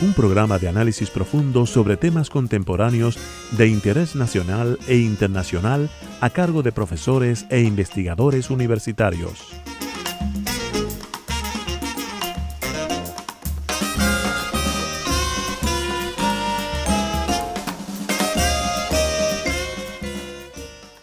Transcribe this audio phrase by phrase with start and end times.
[0.00, 3.18] un programa de análisis profundo sobre temas contemporáneos
[3.52, 9.54] de interés nacional e internacional a cargo de profesores e investigadores universitarios.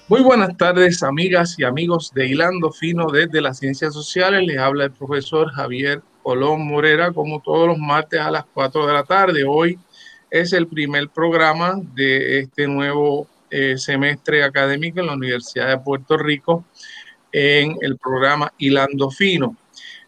[0.07, 4.45] Muy buenas tardes, amigas y amigos de Hilando Fino desde las Ciencias Sociales.
[4.45, 8.93] Les habla el profesor Javier Colón Morera, como todos los martes a las 4 de
[8.93, 9.43] la tarde.
[9.47, 9.77] Hoy
[10.29, 16.17] es el primer programa de este nuevo eh, semestre académico en la Universidad de Puerto
[16.17, 16.65] Rico
[17.31, 19.57] en el programa Hilando Fino.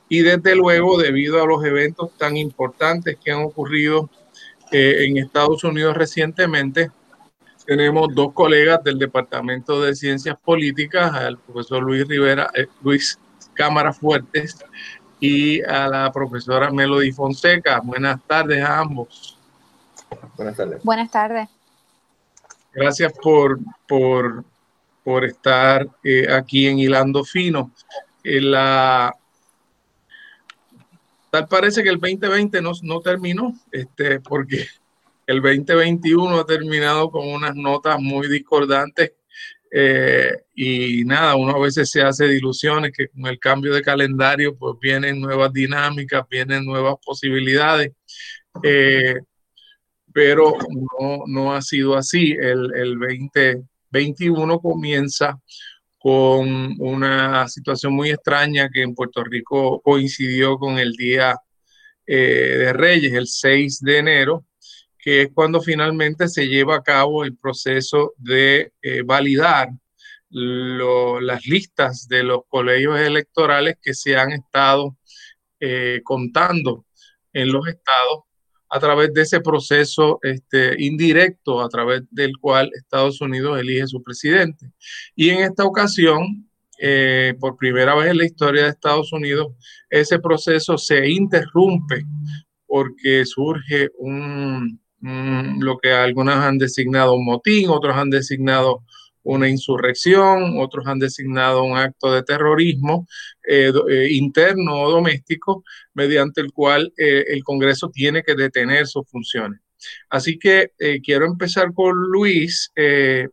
[0.07, 4.09] Y desde luego, debido a los eventos tan importantes que han ocurrido
[4.71, 6.91] eh, en Estados Unidos recientemente,
[7.65, 13.17] tenemos dos colegas del Departamento de Ciencias Políticas, el profesor Luis Rivera, eh, Luis
[13.53, 14.57] Cámara Fuertes
[15.25, 17.79] y a la profesora Melody Fonseca.
[17.79, 19.39] Buenas tardes a ambos.
[20.35, 20.83] Buenas tardes.
[20.83, 21.49] Buenas tardes.
[22.73, 23.57] Gracias por,
[23.87, 24.43] por,
[25.01, 27.71] por estar eh, aquí en Hilando Fino.
[28.21, 29.15] Eh, la,
[31.29, 34.67] tal parece que el 2020 no, no terminó, este, porque
[35.25, 39.13] el 2021 ha terminado con unas notas muy discordantes
[39.75, 44.55] eh, y nada, uno a veces se hace ilusiones que con el cambio de calendario
[44.55, 47.91] pues vienen nuevas dinámicas, vienen nuevas posibilidades,
[48.61, 49.15] eh,
[50.13, 50.55] pero
[50.99, 52.33] no, no, ha sido así.
[52.33, 55.39] El, el 2021 comienza
[55.97, 61.35] con una situación muy extraña que en Puerto Rico coincidió con el Día
[62.05, 64.45] eh, de Reyes, el 6 de enero,
[65.03, 69.69] que es cuando finalmente se lleva a cabo el proceso de eh, validar
[70.29, 74.97] las listas de los colegios electorales que se han estado
[75.59, 76.85] eh, contando
[77.33, 78.23] en los estados
[78.69, 84.01] a través de ese proceso este, indirecto a través del cual Estados Unidos elige su
[84.01, 84.71] presidente.
[85.15, 86.49] Y en esta ocasión,
[86.79, 89.53] eh, por primera vez en la historia de Estados Unidos,
[89.89, 92.03] ese proceso se interrumpe
[92.65, 98.83] porque surge un, Mm, lo que algunas han designado un motín, otros han designado
[99.23, 103.05] una insurrección, otros han designado un acto de terrorismo
[103.45, 109.05] eh, eh, interno o doméstico, mediante el cual eh, el Congreso tiene que detener sus
[109.09, 109.59] funciones.
[110.09, 110.71] Así que
[111.03, 113.29] quiero empezar con Luis, que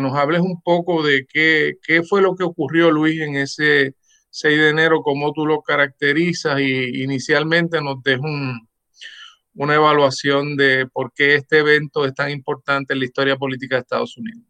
[0.00, 3.94] nos hables un poco de qué, qué, fue lo que ocurrió, Luis, en ese
[4.30, 8.68] 6 de enero, cómo tú lo caracterizas y inicialmente nos des un,
[9.54, 13.82] una evaluación de por qué este evento es tan importante en la historia política de
[13.82, 14.42] Estados Unidos.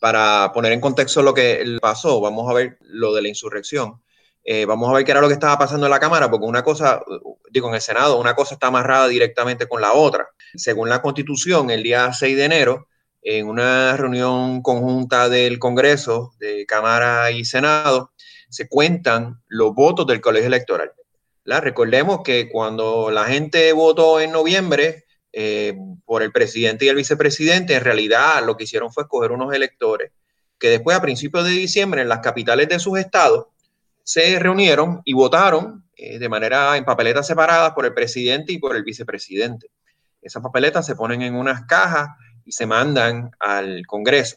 [0.00, 4.00] Para poner en contexto lo que pasó, vamos a ver lo de la insurrección.
[4.44, 6.62] Eh, vamos a ver qué era lo que estaba pasando en la Cámara, porque una
[6.62, 7.02] cosa,
[7.50, 10.28] digo, en el Senado, una cosa está amarrada directamente con la otra.
[10.54, 12.88] Según la Constitución, el día 6 de enero,
[13.22, 18.12] en una reunión conjunta del Congreso, de Cámara y Senado,
[18.48, 20.92] se cuentan los votos del colegio electoral.
[21.48, 27.74] Recordemos que cuando la gente votó en noviembre eh, por el presidente y el vicepresidente,
[27.74, 30.12] en realidad lo que hicieron fue escoger unos electores
[30.58, 33.46] que después a principios de diciembre en las capitales de sus estados
[34.02, 38.76] se reunieron y votaron eh, de manera en papeletas separadas por el presidente y por
[38.76, 39.70] el vicepresidente.
[40.20, 42.08] Esas papeletas se ponen en unas cajas
[42.44, 44.36] y se mandan al Congreso.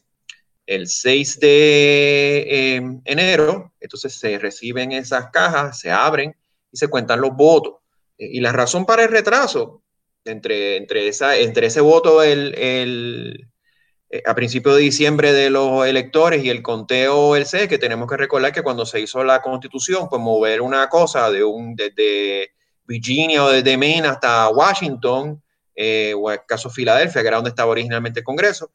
[0.66, 6.36] El 6 de eh, enero, entonces se reciben esas cajas, se abren
[6.72, 7.76] y se cuentan los votos.
[8.18, 9.84] Eh, y la razón para el retraso
[10.26, 13.48] entre, entre, esa, entre ese voto el, el,
[14.10, 18.08] eh, a principios de diciembre de los electores y el conteo el C, que tenemos
[18.08, 22.52] que recordar que cuando se hizo la constitución, pues mover una cosa de un, desde
[22.86, 25.42] Virginia o desde Maine hasta Washington,
[25.76, 28.72] eh, o el caso Filadelfia, que era donde estaba originalmente el Congreso,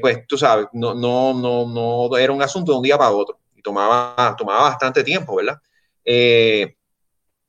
[0.00, 3.38] pues tú sabes, no, no, no, no era un asunto de un día para otro
[3.54, 5.60] y tomaba, tomaba bastante tiempo, ¿verdad?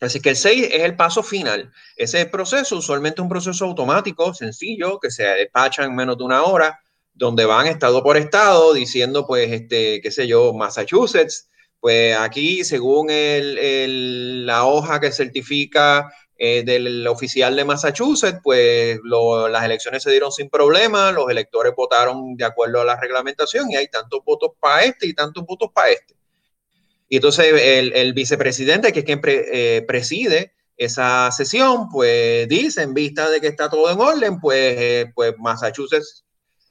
[0.01, 1.71] Así que el 6 es el paso final.
[1.95, 6.80] Ese proceso usualmente un proceso automático, sencillo, que se despacha en menos de una hora,
[7.13, 11.50] donde van estado por estado diciendo, pues, este, qué sé yo, Massachusetts,
[11.80, 19.63] pues aquí, según el, la hoja que certifica eh, del oficial de Massachusetts, pues las
[19.63, 23.88] elecciones se dieron sin problema, los electores votaron de acuerdo a la reglamentación y hay
[23.88, 26.15] tantos votos para este y tantos votos para este.
[27.11, 27.45] Y entonces
[27.93, 33.47] el, vicepresidente, que es quien eh, preside esa sesión, pues dice, en vista de que
[33.47, 36.23] está todo en orden, pues, eh, pues Massachusetts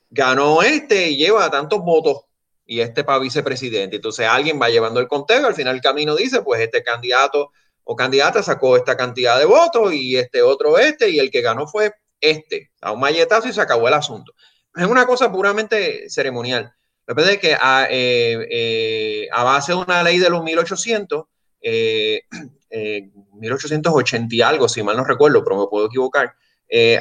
[0.09, 2.23] ganó este y lleva tantos votos
[2.65, 3.97] y este para vicepresidente.
[3.97, 7.53] Entonces alguien va llevando el conteo, al final el camino dice, pues este candidato
[7.85, 11.67] o candidata sacó esta cantidad de votos y este otro este y el que ganó
[11.67, 14.33] fue este, a un malletazo y se acabó el asunto.
[14.75, 16.73] Es una cosa puramente ceremonial.
[17.11, 21.25] Lo que a, eh, eh, a base de una ley de los 1800,
[21.61, 22.29] 1880
[22.71, 26.35] eh, y algo, si mal no recuerdo, pero me puedo equivocar,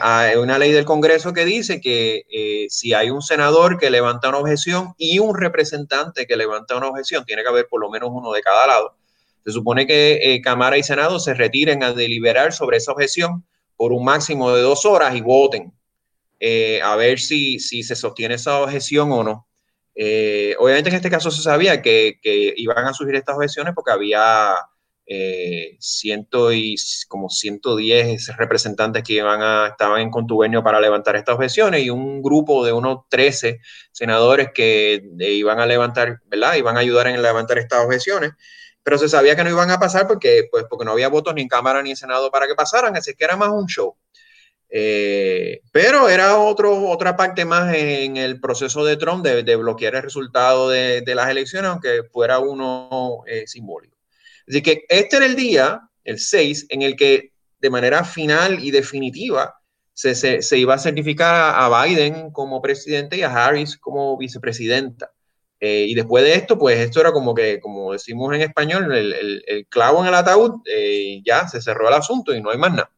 [0.02, 4.40] hay una ley del Congreso que dice que si hay un senador que levanta una
[4.40, 8.32] objeción y un representante que levanta una objeción, tiene que haber por lo menos uno
[8.32, 8.96] de cada lado,
[9.46, 13.46] se supone que eh, Cámara y Senado se retiren a deliberar sobre esa objeción
[13.78, 15.74] por un máximo de dos horas y voten
[16.40, 19.49] eh, a ver si, si se sostiene esa objeción o no.
[19.96, 23.92] Eh, obviamente en este caso se sabía que, que, iban a surgir estas objeciones porque
[23.92, 24.56] había
[25.80, 26.76] ciento y
[27.08, 32.22] como 110 representantes que iban a, estaban en contubernio para levantar estas objeciones y un
[32.22, 33.60] grupo de unos 13
[33.92, 36.56] senadores que iban a levantar, ¿verdad?
[36.56, 38.34] Iban a ayudar en levantar estas objeciones
[38.84, 41.44] pero se sabía que no iban a pasar porque, pues, porque no había votos ni
[41.44, 43.96] en Cámara ni en Senado para que pasaran, así que era más un show.
[44.72, 49.96] Eh, pero era otro, otra parte más en el proceso de Trump de, de bloquear
[49.96, 53.98] el resultado de, las elecciones, aunque fuera uno eh, simbólico.
[54.48, 58.72] Así que este era el día, el 6, en el que de manera final y
[58.72, 59.56] definitiva
[59.94, 65.12] se iba a certificar a Biden como presidente y a Harris como vicepresidenta.
[65.60, 69.68] Eh, y después de esto, pues esto era como que, como decimos en español, el,
[69.70, 72.92] clavo en el ataúd, eh, ya se cerró el asunto y no hay más nada.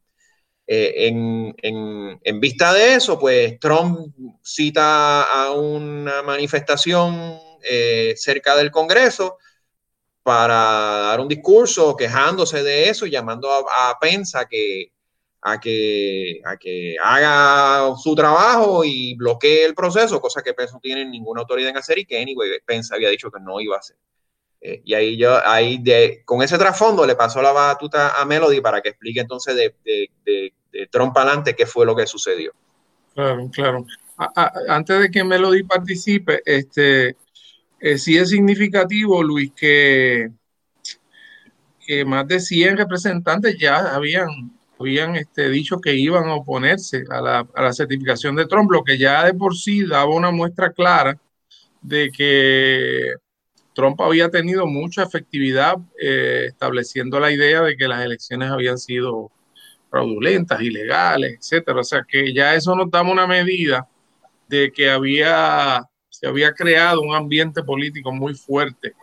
[0.67, 7.39] Eh, en, vista de eso, pues Trump cita a una manifestación
[8.15, 9.37] cerca del Congreso
[10.23, 14.91] para dar un discurso quejándose de eso y llamando a, a Pensa que,
[15.41, 20.79] a que, a que haga su trabajo y bloquee el proceso, cosa que Pence no
[20.79, 23.79] tiene ninguna autoridad en hacer y que anyway Pence había dicho que no iba a
[23.79, 23.97] hacer.
[24.61, 28.61] Eh, y ahí yo, ahí de, con ese trasfondo le pasó la batuta a Melody
[28.61, 32.53] para que explique entonces de, de, de, de Trump adelante qué fue lo que sucedió.
[33.15, 33.85] Claro, claro.
[34.67, 37.17] antes de que Melody participe, este,
[37.79, 40.29] eh, sí es significativo, Luis, que,
[41.85, 47.21] que más de 100 representantes ya habían habían este, dicho que iban a oponerse a
[47.21, 50.71] la, a la, certificación de Trump, lo que ya de por sí daba una muestra
[50.71, 51.19] clara
[51.83, 53.13] de que
[53.73, 59.31] Trump había tenido mucha efectividad eh, estableciendo la idea de que las elecciones habían sido
[59.89, 61.79] fraudulentas, ilegales, etcétera.
[61.79, 63.87] O sea que ya eso nos da una medida
[64.47, 68.93] de que había, se había creado un ambiente político muy fuerte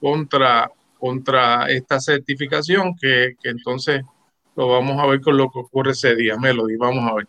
[0.00, 4.02] contra, contra esta certificación que, que entonces
[4.56, 6.36] lo vamos a ver con lo que ocurre ese día.
[6.36, 7.28] Melody, vamos a ver.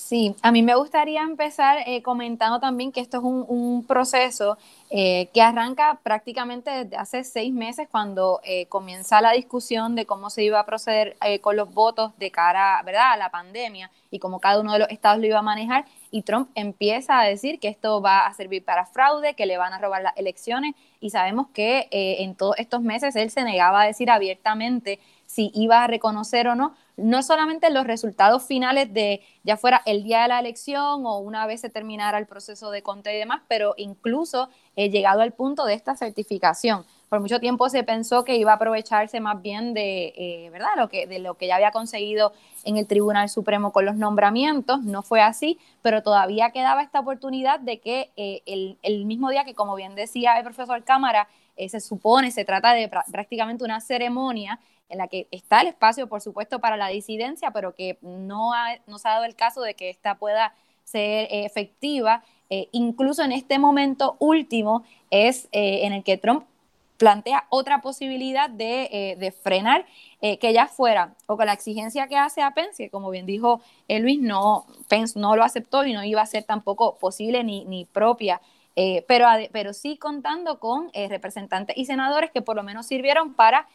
[0.00, 4.56] Sí, a mí me gustaría empezar eh, comentando también que esto es un, proceso
[4.88, 10.30] eh, que arranca prácticamente desde hace seis meses cuando eh, comienza la discusión de cómo
[10.30, 13.12] se iba a proceder con los votos de cara ¿verdad?
[13.12, 15.84] a la pandemia y cómo cada uno de los estados lo iba a manejar.
[16.10, 19.72] Y Trump empieza a decir que esto va a servir para fraude, que le van
[19.72, 23.86] a robar las elecciones y sabemos que en todos estos meses él se negaba a
[23.86, 24.98] decir abiertamente
[25.30, 30.02] si iba a reconocer o no, no solamente los resultados finales de ya fuera el
[30.02, 33.40] día de la elección o una vez se terminara el proceso de conte y demás,
[33.46, 36.84] pero incluso he llegado al punto de esta certificación.
[37.08, 40.70] Por mucho tiempo se pensó que iba a aprovecharse más bien de, eh, ¿verdad?
[40.76, 42.32] Lo que, de lo que ya había conseguido
[42.64, 47.60] en el Tribunal Supremo con los nombramientos, no fue así, pero todavía quedaba esta oportunidad
[47.60, 51.68] de que eh, el, el, mismo día que, como bien decía el profesor Cámara, eh,
[51.68, 54.58] se supone, se trata de prácticamente una ceremonia
[54.90, 58.76] en la que está el espacio, por supuesto, para la disidencia, pero que no, ha,
[58.86, 60.54] no se ha dado el caso de que ésta pueda
[60.90, 62.22] ser eh, efectiva.
[62.48, 66.44] Eh, incluso en este momento último es eh, en el que Trump
[66.96, 69.86] plantea otra posibilidad de, frenar
[70.20, 73.62] que ya fuera o con la exigencia que hace a Pence, que como bien dijo
[73.88, 77.86] Luis, no, Pence no lo aceptó y no iba a ser tampoco posible ni, ni
[77.86, 78.42] propia,
[79.08, 83.66] pero, pero sí contando con representantes y senadores que por lo menos sirvieron para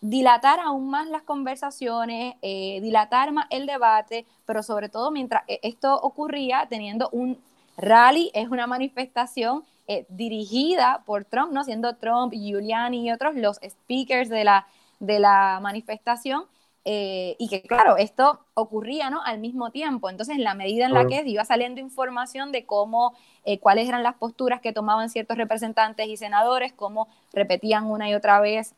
[0.00, 5.60] dilatar aún más las conversaciones, eh, dilatar más el debate, pero sobre todo mientras e,
[5.62, 7.38] esto ocurría teniendo un
[7.76, 11.64] rally, es una manifestación eh, dirigida por Trump, ¿no?
[11.64, 14.66] Siendo Trump, Giuliani y otros los speakers de la,
[15.00, 16.44] de la manifestación,
[16.86, 19.22] eh, y que claro, esto ocurría ¿no?
[19.22, 20.08] al mismo tiempo.
[20.08, 23.14] Entonces, en la medida en la que iba saliendo información de cómo,
[23.44, 28.14] eh, cuáles eran las posturas que tomaban ciertos representantes y senadores, cómo repetían una y
[28.14, 28.74] otra vez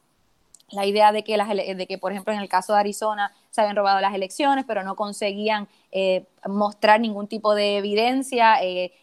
[0.72, 3.60] la idea de que, las, de que, por ejemplo, en el caso de Arizona se
[3.60, 8.56] habían robado las elecciones, pero no conseguían eh, mostrar ningún tipo de evidencia.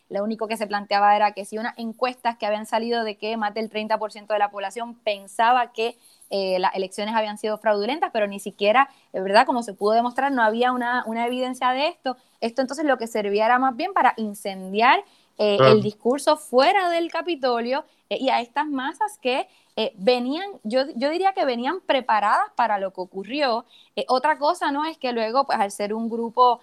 [0.10, 3.38] lo único que se planteaba era que si unas encuestas que habían salido de que
[3.38, 5.96] más del 30% de la población pensaba que
[6.32, 10.32] eh, las elecciones habían sido fraudulentas, pero ni siquiera, de verdad, como se pudo demostrar,
[10.32, 12.18] no había una, evidencia de esto.
[12.40, 15.04] Esto entonces lo que servía era más bien para incendiar
[15.40, 19.48] eh, el discurso fuera del Capitolio eh, y a estas masas que
[19.96, 23.66] venían, yo, yo, diría que venían preparadas para lo que ocurrió.
[24.10, 24.84] otra cosa, ¿no?
[24.86, 26.60] Es que luego, pues al ser un grupo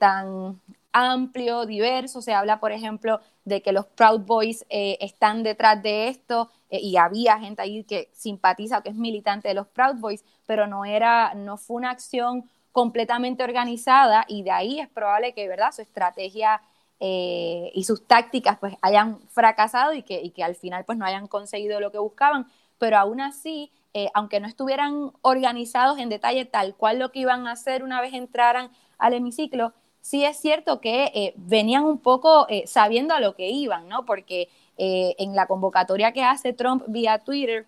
[0.00, 0.60] tan
[0.92, 6.50] amplio, diverso, se habla, por ejemplo, de que los Proud Boys están detrás de esto,
[6.70, 10.24] eh, y había gente ahí que simpatiza o que es militante de los Proud Boys,
[10.46, 15.48] pero no era, no fue una acción completamente organizada y de ahí es probable que,
[15.48, 16.60] ¿verdad?, su estrategia
[17.00, 21.04] eh, y sus tácticas pues hayan fracasado y que, y que al final pues no
[21.04, 22.46] hayan conseguido lo que buscaban,
[22.78, 27.46] pero aún así, eh, aunque no estuvieran organizados en detalle tal cual lo que iban
[27.46, 33.14] a hacer una vez entraran al hemiciclo, sí es cierto que venían un poco sabiendo
[33.14, 34.06] a lo que iban, ¿no?
[34.06, 34.48] Porque
[34.78, 37.66] eh, en la convocatoria que hace Trump vía Twitter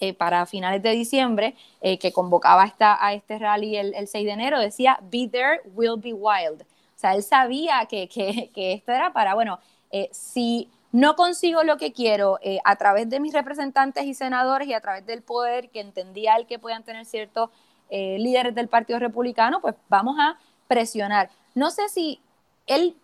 [0.00, 4.32] eh, para finales de diciembre, eh, que convocaba esta, a este rally el, 6 de
[4.32, 6.64] enero, decía, Be there, will be wild.
[7.04, 8.08] Sea, él sabía que,
[8.54, 9.58] esto era para, bueno,
[10.10, 14.80] si no consigo lo que quiero a través de mis representantes y senadores y a
[14.80, 17.50] través del poder que entendía el que podían tener ciertos
[17.90, 21.28] líderes del Partido Republicano, pues vamos a presionar.
[21.54, 22.20] No sé si
[22.66, 22.96] él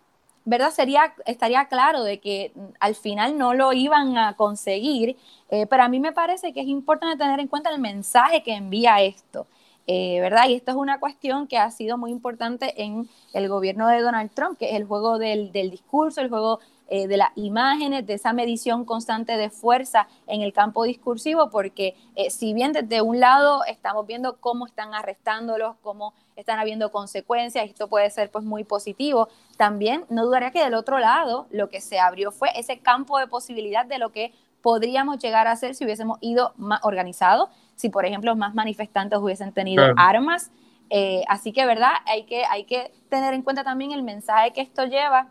[0.45, 0.71] ¿verdad?
[0.71, 5.17] Sería, estaría claro de que al final no lo iban a conseguir,
[5.49, 8.53] eh, pero a mí me parece que es importante tener en cuenta el mensaje que
[8.53, 9.45] envía esto,
[9.87, 10.47] eh, ¿verdad?
[10.47, 14.31] Y esto es una cuestión que ha sido muy importante en el gobierno de Donald
[14.33, 16.59] Trump, que es el juego del, del discurso, el juego
[16.93, 21.95] eh, de las imágenes, de esa medición constante de fuerza en el campo discursivo, porque
[22.17, 27.63] eh, si bien desde un lado estamos viendo cómo están arrestándolos, cómo están habiendo consecuencias,
[27.63, 31.79] esto puede ser pues muy positivo, también no dudaría que del otro lado lo que
[31.79, 35.85] se abrió fue ese campo de posibilidad de lo que podríamos llegar a hacer si
[35.85, 40.51] hubiésemos ido más organizados, si por ejemplo más manifestantes hubiesen tenido armas.
[40.89, 41.93] Eh, así que, ¿verdad?
[42.05, 45.29] Hay que, hay que tener en cuenta también el mensaje que esto lleva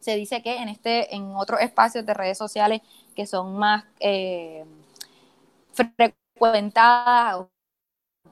[0.00, 2.80] se dice que en, este, en otros espacios de redes sociales
[3.14, 4.64] que son más eh,
[5.72, 7.50] frecuentadas o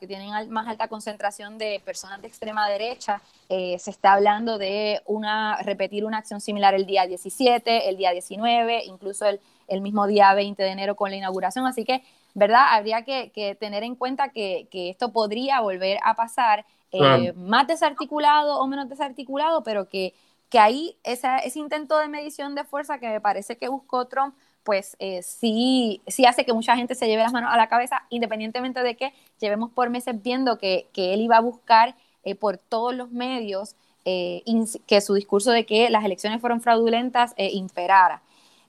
[0.01, 5.03] que tienen más alta concentración de personas de extrema derecha, eh, se está hablando de
[5.07, 10.07] una, repetir una acción similar el día 17, el día 19, incluso el, el mismo
[10.07, 11.67] día 20 de enero con la inauguración.
[11.67, 12.05] Así que,
[12.35, 12.67] ¿verdad?
[12.71, 18.67] Habría que, tener en cuenta que, esto podría volver a pasar eh, más desarticulado o
[18.67, 20.15] menos desarticulado, pero que
[20.51, 24.97] que ahí ese intento de medición de fuerza que me parece que buscó Trump, pues
[24.99, 28.83] eh, sí, sí hace que mucha gente se lleve las manos a la cabeza, independientemente
[28.83, 31.95] de que llevemos por meses viendo que, él iba a buscar
[32.25, 34.43] eh, por todos los medios eh,
[34.87, 38.23] que su discurso de que las elecciones fueron fraudulentas imperara.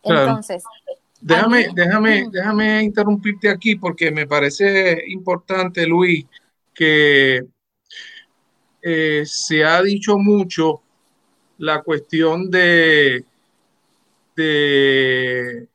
[0.03, 0.63] Entonces...
[1.21, 6.25] Déjame, déjame, déjame interrumpirte aquí porque me parece importante, Luis,
[6.73, 7.45] que
[9.25, 10.81] se ha dicho mucho
[11.57, 13.25] la cuestión de,
[14.35, 15.67] de,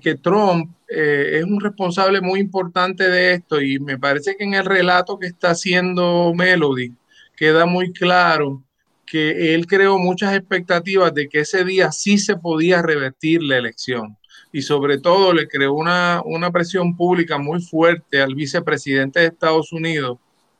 [0.00, 4.54] que Trump eh, es un responsable muy importante de esto y me parece que en
[4.54, 6.92] el relato que está haciendo Melody
[7.36, 8.62] queda muy claro
[9.04, 14.16] que él creó muchas expectativas de que ese día sí se podía revertir la elección
[14.54, 19.72] y sobre todo le creó una, una presión pública muy fuerte al vicepresidente de Estados
[19.72, 20.18] Unidos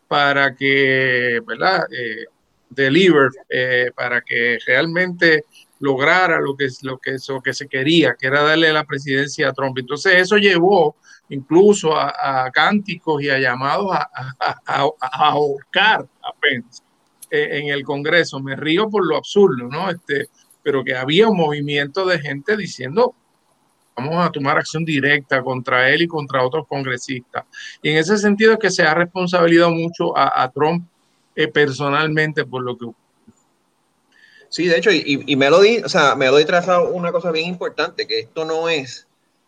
[0.09, 1.87] para que, ¿verdad?
[1.93, 2.25] Eh,
[2.69, 5.45] deliver eh, para que realmente
[5.79, 9.53] lograra lo que, lo, que, lo que se quería, que era darle la presidencia a
[9.53, 9.79] Trump.
[9.79, 10.97] Entonces eso llevó
[11.29, 14.11] incluso a, cánticos y a llamados a,
[14.41, 16.83] a, ahorcar a Pence
[17.31, 18.41] eh, en el Congreso.
[18.41, 19.89] Me río por lo absurdo, ¿no?
[19.89, 20.27] Este,
[20.65, 23.15] pero que había un movimiento de gente diciendo
[23.97, 27.45] vamos a tomar acción directa contra él y contra otros congresistas.
[27.83, 30.87] Y en ese sentido es que se ha responsabilizado mucho a, Trump
[31.37, 32.87] eh, personalmente por lo que
[34.49, 38.21] Sí, de hecho, y, y Melody, o sea, Melody traza una cosa bien importante, que
[38.21, 39.05] esto no es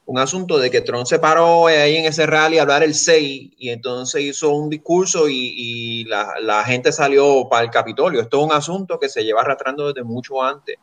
[0.06, 3.50] un asunto de que Trump se paró ahí en ese rally a hablar el 6
[3.58, 8.20] y entonces hizo un discurso y, la, gente salió para el Capitolio.
[8.20, 10.76] Esto es un asunto que se lleva arrastrando desde mucho antes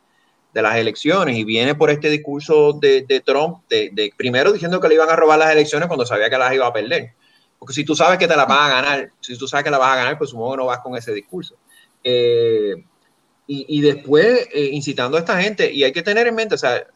[0.54, 4.94] de las elecciones y viene por este discurso de, Trump, de, primero diciendo que le
[4.94, 7.10] iban a robar las elecciones cuando sabía que las iba a perder.
[7.58, 9.78] Porque si tú sabes que te la vas a ganar, si tú sabes que la
[9.78, 11.56] vas a ganar, pues supongo que no vas con ese discurso.
[12.04, 12.74] Eh,
[13.46, 16.86] y, después eh, incitando a esta gente, y hay que tener en mente, o sea,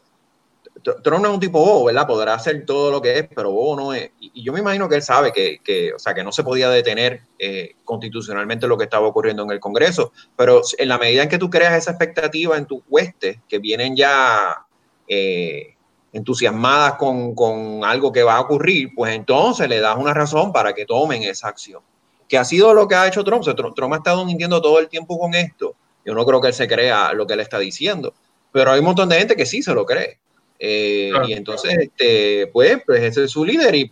[0.82, 2.06] Trump es un tipo bobo, ¿verdad?
[2.06, 4.10] Podrá hacer todo lo que es, pero bobo no es.
[4.20, 6.68] Y, yo me imagino que él sabe que, que, o sea, que no se podía
[6.70, 11.28] detener eh, constitucionalmente lo que estaba ocurriendo en el Congreso, pero en la medida en
[11.28, 14.66] que tú creas esa expectativa en tus huestes, que vienen ya
[15.06, 15.74] eh,
[16.12, 20.74] entusiasmadas con, con, algo que va a ocurrir, pues entonces le das una razón para
[20.74, 21.82] que tomen esa acción.
[22.28, 23.44] Que ha sido lo que ha hecho Trump.
[23.44, 25.74] Trump ha estado mintiendo todo el tiempo con esto.
[26.04, 28.14] Yo no creo que él se crea lo que él está diciendo,
[28.52, 30.18] pero hay un montón de gente que sí se lo cree.
[30.58, 33.86] Eh, y entonces, este, pues, pues ese es su líder y,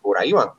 [0.00, 0.50] por ahí van.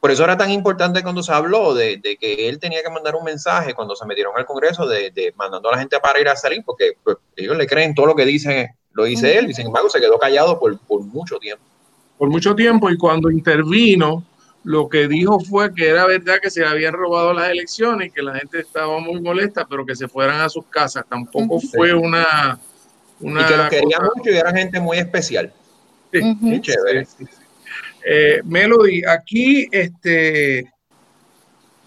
[0.00, 3.24] Por eso era tan importante cuando se habló de, que él tenía que mandar un
[3.24, 6.62] mensaje cuando se metieron al Congreso de, mandando a la gente para ir a salir,
[6.64, 9.90] porque pues, ellos le creen todo lo que dice, lo dice él, y sin embargo
[9.90, 11.64] se quedó callado por, por mucho tiempo.
[12.18, 14.24] Por mucho tiempo, y cuando intervino,
[14.62, 18.22] lo que dijo fue que era verdad que se habían robado las elecciones y que
[18.22, 21.04] la gente estaba muy molesta, pero que se fueran a sus casas.
[21.08, 22.60] Tampoco fue una,
[23.20, 25.52] y que lo quería mucho y era gente muy especial.
[26.12, 27.06] Sí, chévere.
[28.04, 30.72] Eh, Melody, aquí, este,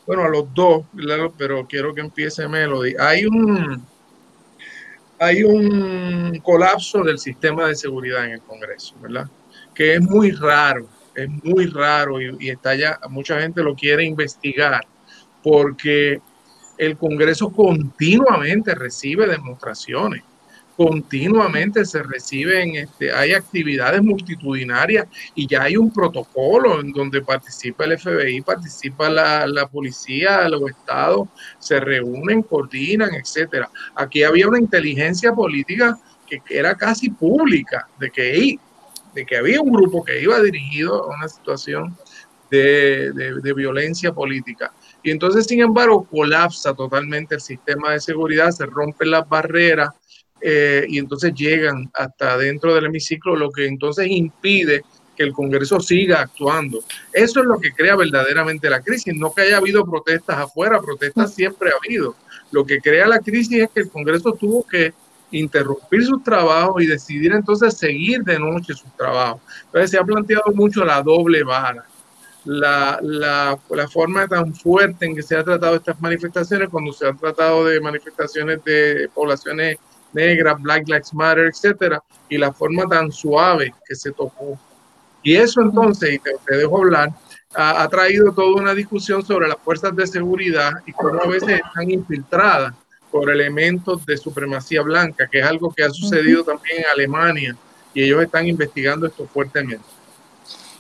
[0.05, 0.85] bueno, a los dos,
[1.37, 2.95] pero quiero que empiece Melody.
[2.99, 3.83] Hay un,
[5.19, 9.27] hay un colapso del sistema de seguridad en el Congreso, ¿verdad?
[9.73, 14.05] Que es muy raro, es muy raro y, y está ya, mucha gente lo quiere
[14.05, 14.85] investigar
[15.41, 16.21] porque
[16.77, 20.23] el Congreso continuamente recibe demostraciones
[20.75, 27.86] continuamente se reciben, este, hay actividades multitudinarias y ya hay un protocolo en donde participa
[27.86, 31.27] el FBI, participa la, la policía, los estados,
[31.60, 33.70] se reúnen, coordinan, etcétera.
[33.96, 38.58] Aquí había una inteligencia política que, era casi pública, de que,
[39.13, 41.96] de que había un grupo que iba dirigido a una situación
[42.50, 44.72] de, de violencia política.
[45.03, 49.89] Y entonces, sin embargo, colapsa totalmente el sistema de seguridad, se rompen las barreras,
[50.45, 54.83] eh, y entonces llegan hasta dentro del hemiciclo, lo que entonces impide
[55.15, 56.83] que el Congreso siga actuando.
[57.13, 61.33] Eso es lo que crea verdaderamente la crisis, no que haya habido protestas afuera, protestas
[61.33, 62.15] siempre ha habido.
[62.51, 64.94] Lo que crea la crisis es que el Congreso tuvo que
[65.31, 69.41] interrumpir sus trabajos y decidir entonces seguir de noche sus trabajos.
[69.65, 71.85] Entonces se ha planteado mucho la doble vara,
[72.44, 77.07] la, la, la forma tan fuerte en que se ha tratado estas manifestaciones, cuando se
[77.07, 79.77] han tratado de manifestaciones de poblaciones
[80.13, 84.57] negra, Black Lives Matter, etcétera, y la forma tan suave que se tocó.
[85.21, 87.09] Y eso entonces, y te, dejo hablar,
[87.55, 91.89] ha, traído toda una discusión sobre las fuerzas de seguridad y cómo a veces están
[91.89, 92.73] infiltradas
[93.11, 97.55] por elementos de supremacía blanca, que es algo que ha sucedido también en Alemania,
[97.93, 99.85] y ellos están investigando esto fuertemente.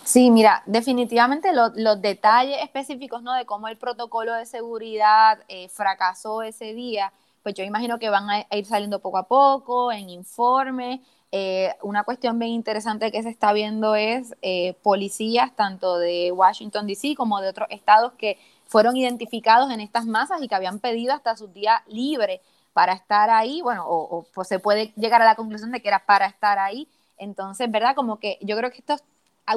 [0.03, 3.33] Sí, mira, definitivamente los detalles específicos ¿no?
[3.33, 7.13] de cómo el protocolo de seguridad eh, fracasó ese día
[7.43, 11.01] pues yo imagino que van a ir saliendo poco a poco en informes.
[11.31, 16.87] Eh, una cuestión bien interesante que se está viendo es eh, policías tanto de Washington,
[16.87, 17.15] D.C.
[17.15, 21.35] como de otros estados que fueron identificados en estas masas y que habían pedido hasta
[21.35, 22.39] sus días libres
[22.73, 26.05] para estar ahí, bueno, o, pues se puede llegar a la conclusión de que era
[26.05, 26.87] para estar ahí.
[27.17, 27.95] Entonces, ¿verdad?
[27.95, 29.03] Como que yo creo que estos,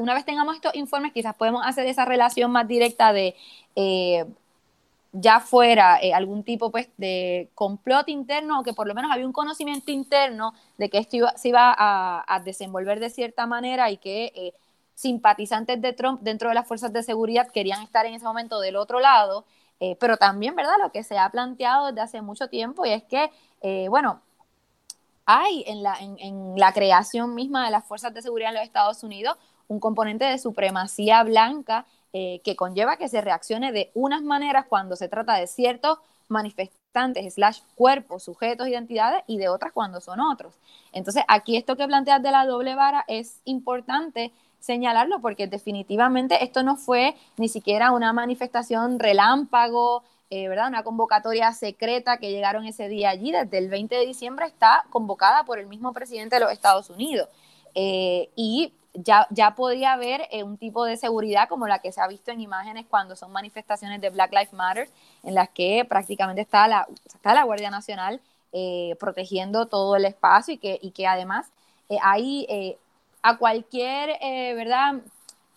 [0.00, 3.34] una vez tengamos estos informes, quizás podemos hacer esa relación más directa de
[3.74, 4.26] eh,
[5.20, 9.26] ya fuera eh, algún tipo pues de complot interno o que por lo menos había
[9.26, 14.32] un conocimiento interno de que esto se iba a, desenvolver de cierta manera y que
[14.34, 14.52] eh,
[14.94, 18.76] simpatizantes de Trump dentro de las fuerzas de seguridad querían estar en ese momento del
[18.76, 19.46] otro lado,
[19.80, 20.74] eh, pero también, ¿verdad?
[20.82, 23.30] Lo que se ha planteado desde hace mucho tiempo y es que,
[23.88, 24.20] bueno,
[25.24, 29.02] hay en la, en la creación misma de las fuerzas de seguridad en los Estados
[29.02, 29.36] Unidos
[29.68, 34.96] un componente de supremacía blanca eh, que conlleva que se reaccione de unas maneras cuando
[34.96, 40.54] se trata de ciertos manifestantes, slash cuerpos, sujetos, identidades, y de otras cuando son otros.
[40.92, 46.62] Entonces, aquí esto que planteas de la doble vara es importante señalarlo porque definitivamente esto
[46.62, 50.68] no fue ni siquiera una manifestación relámpago, eh, ¿verdad?
[50.68, 53.30] Una convocatoria secreta que llegaron ese día allí.
[53.30, 57.28] Desde el 20 de diciembre está convocada por el mismo presidente de los Estados Unidos.
[57.74, 62.00] Eh, y ya, ya podría haber eh, un tipo de seguridad como la que se
[62.00, 64.88] ha visto en imágenes cuando son manifestaciones de Black Lives Matter,
[65.22, 68.20] en las que prácticamente está la, está la Guardia Nacional
[68.52, 71.50] eh, protegiendo todo el espacio y que, y que además
[71.88, 72.76] eh, hay
[73.22, 74.18] a cualquier,
[74.54, 74.94] ¿verdad?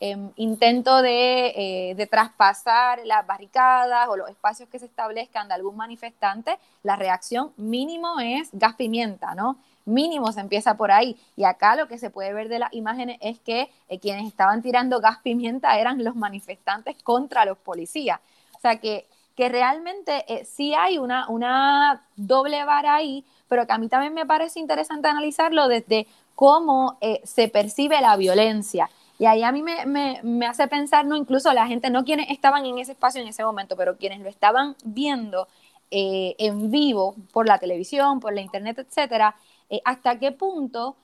[0.02, 5.75] Em, intento de, de, traspasar las barricadas o los espacios que se establezcan de algún
[5.75, 9.58] manifestante, la reacción mínimo es gas pimienta, ¿no?
[9.89, 11.17] Mínimo se empieza por ahí.
[11.36, 14.62] Y acá lo que se puede ver de las imágenes es que eh, quienes estaban
[14.62, 18.19] tirando gas pimienta eran los manifestantes contra los policías.
[18.56, 23.73] O sea que, que realmente eh, sí hay una, una doble vara ahí, pero que
[23.73, 28.89] a mí también me parece interesante analizarlo desde cómo eh, se percibe la violencia.
[29.17, 32.30] Y ahí a mí me, me, me, hace pensar, no incluso la gente, no quienes
[32.30, 35.49] estaban en ese espacio en ese momento, pero quienes lo estaban viendo
[35.91, 39.36] en vivo por la televisión, por la internet, etcétera,
[39.69, 40.95] eh, hasta qué punto,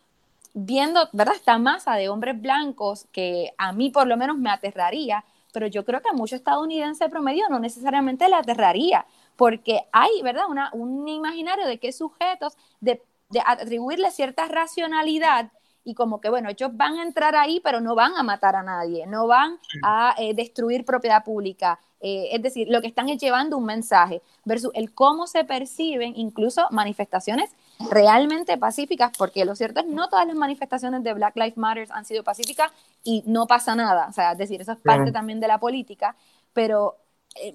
[0.54, 1.36] viendo, ¿verdad?
[1.36, 5.24] Esta masa de hombres blancos que a mí por lo menos me aterraría,
[5.54, 10.46] pero yo creo que a muchos estadounidenses promedio no necesariamente le aterraría, porque hay, ¿verdad?
[10.50, 15.52] Una, un imaginario de qué sujetos, de, de atribuirle cierta racionalidad
[15.86, 18.64] y como que, bueno, ellos van a entrar ahí, pero no van a matar a
[18.64, 21.80] nadie, no van a eh, destruir propiedad pública.
[22.02, 26.14] Eh, es decir, lo que están es llevando un mensaje versus el cómo se perciben
[26.16, 27.52] incluso manifestaciones
[27.92, 32.06] realmente pacíficas, porque lo cierto es no todas las manifestaciones de Black Lives Matter han
[32.06, 32.72] sido pacíficas
[33.04, 34.08] y no pasa nada.
[34.10, 36.16] O sea, es decir, eso es parte también de la política,
[36.54, 36.98] pero
[37.36, 37.54] eh,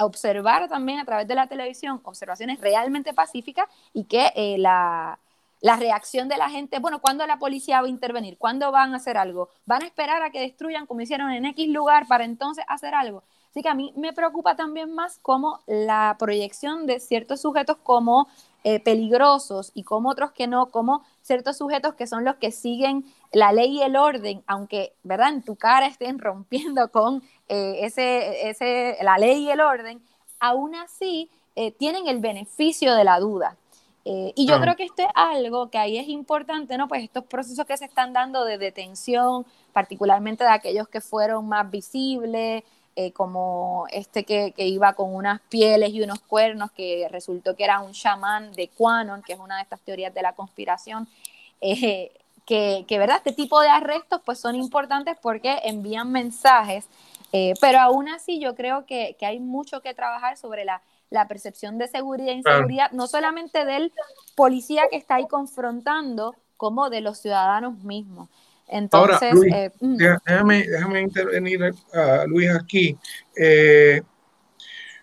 [0.00, 5.18] observar también a través de la televisión observaciones realmente pacíficas y que la
[5.62, 8.36] la reacción de la gente, bueno, ¿cuándo la policía va a intervenir?
[8.36, 9.48] ¿Cuándo van a hacer algo?
[9.64, 13.22] ¿Van a esperar a que destruyan como hicieron en X lugar para entonces hacer algo?
[13.50, 18.26] Así que a mí me preocupa también más como la proyección de ciertos sujetos como
[18.64, 23.04] eh, peligrosos y como otros que no, como ciertos sujetos que son los que siguen
[23.32, 25.30] la ley y el orden, aunque, ¿verdad?
[25.30, 30.00] En tu cara estén rompiendo con eh, ese, ese, la ley y el orden,
[30.38, 33.56] aún así eh, tienen el beneficio de la duda.
[34.04, 36.88] Y yo creo que esto es algo que ahí es importante, ¿no?
[36.88, 41.70] Pues estos procesos que se están dando de detención, particularmente de aquellos que fueron más
[41.70, 42.64] visibles,
[42.96, 47.64] eh, como este que, que, iba con unas pieles y unos cuernos, que resultó que
[47.64, 51.08] era un chamán de Quanon, que es una de estas teorías de la conspiración,
[51.60, 52.12] eh,
[52.46, 53.18] que, que, ¿verdad?
[53.18, 56.86] Este tipo de arrestos pues son importantes porque envían mensajes,
[57.60, 61.78] pero aún así yo creo que, que hay mucho que trabajar sobre la la percepción
[61.78, 63.92] de seguridad e inseguridad, no solamente del
[64.34, 68.28] policía que está ahí confrontando, como de los ciudadanos mismos.
[68.72, 71.60] Entonces, Ahora, Luis, eh, déjame, déjame, intervenir
[71.92, 72.96] a Luis aquí.
[73.36, 74.00] Eh,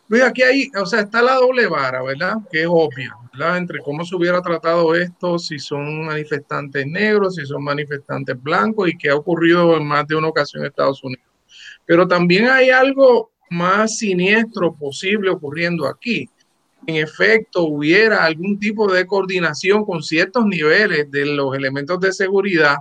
[0.08, 2.38] Luis, aquí hay, o sea, está la doble vara, ¿verdad?
[2.52, 3.58] Que es obvia, ¿verdad?
[3.58, 8.98] Entre cómo se hubiera tratado esto, si son manifestantes negros, si son manifestantes blancos y
[8.98, 11.26] qué ha ocurrido en más de una ocasión en Estados Unidos.
[11.86, 16.28] Pero también hay algo más siniestro posible ocurriendo aquí.
[16.88, 22.78] En efecto, hubiera algún tipo de coordinación con ciertos niveles de los elementos de seguridad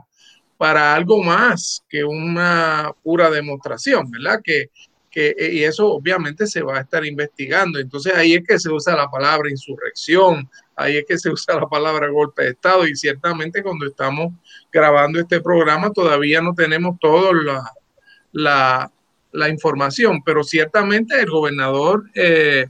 [0.58, 4.40] para algo más que una pura demostración, ¿verdad?
[4.42, 4.70] Que,
[5.08, 7.78] que, y eso obviamente se va a estar investigando.
[7.78, 11.68] Entonces ahí es que se usa la palabra insurrección, ahí es que se usa la
[11.68, 14.34] palabra golpe de Estado y ciertamente cuando estamos
[14.70, 17.72] grabando este programa todavía no tenemos todo la,
[18.32, 18.90] la,
[19.30, 22.66] la información, pero ciertamente el gobernador eh,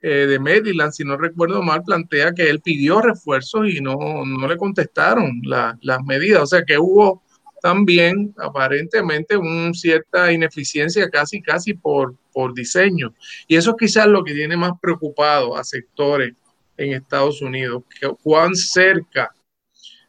[0.00, 4.48] eh, de Maryland, si no recuerdo mal, plantea que él pidió refuerzos y no, no
[4.48, 6.42] le contestaron las medidas.
[6.42, 7.22] O sea que hubo
[7.60, 13.14] también aparentemente una cierta ineficiencia casi, casi por, por diseño.
[13.46, 16.34] Y eso es quizás lo que tiene más preocupado a sectores
[16.76, 17.82] en Estados Unidos,
[18.22, 19.34] cuán cerca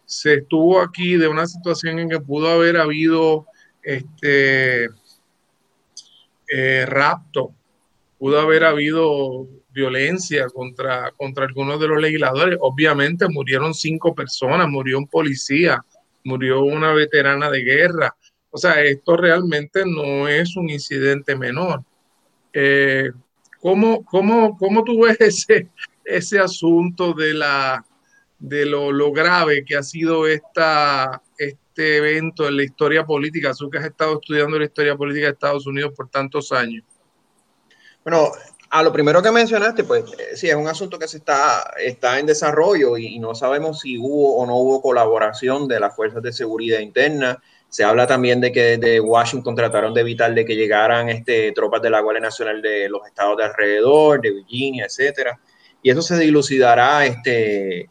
[0.05, 3.47] se estuvo aquí de una situación en que pudo haber habido
[3.81, 4.89] este,
[6.47, 7.55] eh, rapto,
[8.17, 9.47] pudo haber habido
[9.79, 12.57] violencia contra, contra algunos de los legisladores.
[12.61, 15.83] Obviamente murieron cinco personas, murió un policía,
[16.23, 18.15] murió una veterana de guerra.
[18.51, 21.83] O sea, esto realmente no es un incidente menor.
[22.51, 23.11] Eh,
[23.61, 25.69] ¿cómo, cómo, cómo, tú ves ese,
[26.03, 27.85] ese asunto de, la,
[28.39, 33.53] de lo, lo grave que ha sido esta, este evento en la historia política?
[33.53, 36.83] Tú que has estado estudiando la historia política de Estados Unidos por tantos años.
[38.03, 38.31] Bueno,
[38.71, 42.19] a lo primero que mencionaste, pues eh, sí, es un asunto que se está, está
[42.19, 46.31] en desarrollo y, no sabemos si hubo o no hubo colaboración de las fuerzas de
[46.31, 47.41] seguridad interna.
[47.67, 51.81] Se habla también de que de Washington trataron de evitar de que llegaran este, tropas
[51.81, 55.39] de la Guardia Nacional de los estados de alrededor, de Virginia, etcétera.
[55.81, 57.89] Y eso se dilucidará este,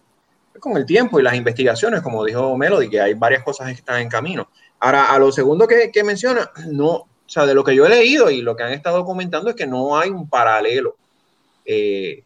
[0.61, 4.01] con el tiempo y las investigaciones, como dijo Melody, que hay varias cosas que están
[4.01, 4.49] en camino.
[4.81, 8.31] Ahora, a lo segundo que menciona, no, o sea, de lo que yo he leído
[8.31, 10.97] y lo que han estado comentando es que no hay un paralelo
[11.67, 12.25] eh,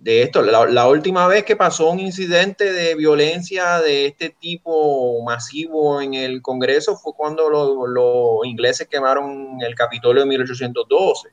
[0.00, 0.42] de esto.
[0.42, 6.42] La, última vez que pasó un incidente de violencia de este tipo masivo en el
[6.42, 11.28] Congreso fue cuando los ingleses quemaron el Capitolio en 1812.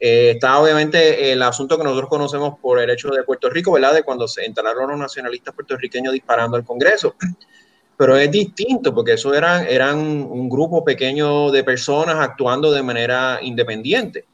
[0.00, 3.92] Eh, está obviamente el asunto que nosotros conocemos por el hecho de Puerto Rico, ¿verdad?
[3.92, 7.14] De cuando se entraron los nacionalistas puertorriqueños disparando al Congreso.
[7.96, 13.38] Pero es distinto porque eso eran, eran un grupo pequeño de personas actuando de manera
[13.42, 14.24] independiente.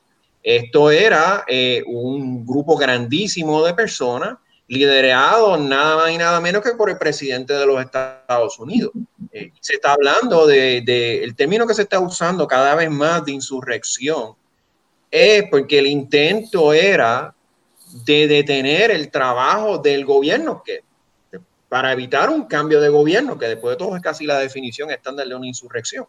[0.43, 6.73] Esto era eh, un grupo grandísimo de personas liderado nada más y nada menos que
[6.73, 8.93] por el presidente de los Estados Unidos.
[9.31, 13.25] Eh, se está hablando de, de, el término que se está usando cada vez más
[13.25, 14.35] de insurrección,
[15.11, 17.35] es porque el intento era
[18.07, 20.81] de detener el trabajo del gobierno, que
[21.73, 25.27] para evitar un cambio de gobierno, que después de todo es casi la definición estándar
[25.27, 26.05] de una insurrección.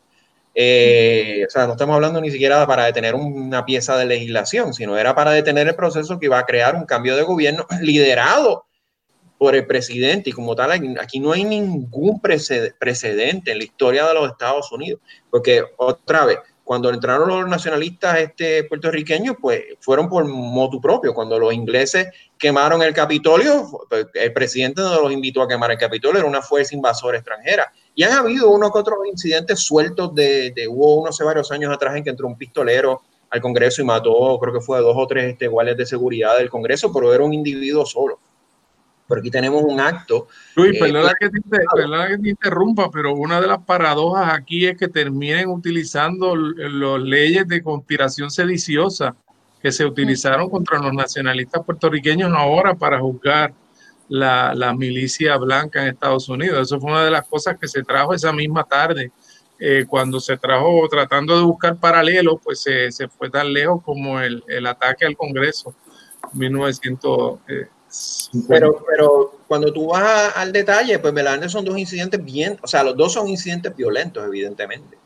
[0.53, 4.97] Eh, o sea, no estamos hablando ni siquiera para detener una pieza de legislación, sino
[4.97, 8.65] era para detener el proceso que iba a crear un cambio de gobierno liderado
[9.37, 10.31] por el presidente.
[10.31, 14.99] Y como tal, aquí no hay ningún precedente en la historia de los Estados Unidos,
[15.29, 21.13] porque otra vez, cuando entraron los nacionalistas este, puertorriqueños, pues fueron por motu propio.
[21.13, 22.07] Cuando los ingleses
[22.43, 26.41] quemaron el Capitolio, pues, el presidente no los invitó a quemar el Capitolio, era una
[26.41, 27.71] fuerza invasora extranjera.
[27.95, 31.73] Y han habido unos que otros incidentes sueltos de, de, hubo uno hace varios años
[31.73, 35.07] atrás en que entró un pistolero al Congreso y mató, creo que fue dos o
[35.07, 38.19] tres este, guardias de seguridad del Congreso, pero era un individuo solo.
[39.07, 40.27] Pero aquí tenemos un acto.
[40.55, 41.39] Luis, eh, perdona, que te,
[41.73, 47.01] perdona, que te, interrumpa, pero una de las paradojas aquí es que terminen utilizando las
[47.01, 49.15] leyes de conspiración sediciosa
[49.63, 53.53] que se utilizaron contra los nacionalistas puertorriqueños ahora para juzgar
[54.09, 56.67] la, la, milicia blanca en Estados Unidos.
[56.67, 59.13] Eso fue una de las cosas que se trajo esa misma tarde.
[59.57, 64.19] Eh, cuando se trajo tratando de buscar paralelos, pues se, se fue tan lejos como
[64.19, 65.73] el, el ataque al Congreso
[66.33, 67.39] 1900.
[67.47, 67.67] Eh,
[68.49, 72.83] pero, pero cuando tú vas al detalle, pues Melania son dos incidentes bien, o sea,
[72.83, 74.97] los dos son incidentes violentos, evidentemente,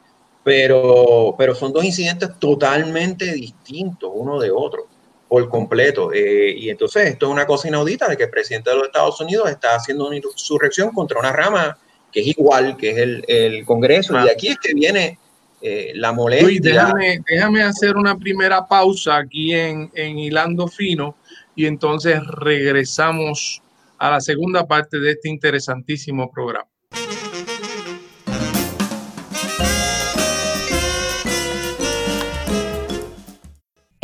[0.48, 4.88] pero, pero son dos incidentes totalmente distintos uno de otro
[5.28, 6.14] por completo.
[6.14, 9.20] Eh, y entonces esto es una cosa inaudita de que el presidente de los Estados
[9.20, 11.78] Unidos está haciendo una insurrección contra una rama
[12.14, 14.14] que es igual, que es el, el Congreso.
[14.24, 15.20] Y aquí es que viene
[15.62, 16.48] eh, la molestia.
[16.48, 21.18] Luis, déjame, déjame, hacer una primera pausa aquí en, en Hilando Fino
[21.58, 23.62] y entonces regresamos
[23.98, 26.70] a la segunda parte de este interesantísimo programa.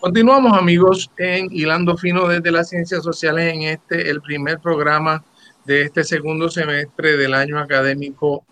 [0.00, 5.24] Continuamos amigos en Hilando Fino desde las Ciencias Sociales en este, el primer programa
[5.64, 8.44] de este segundo semestre del año académico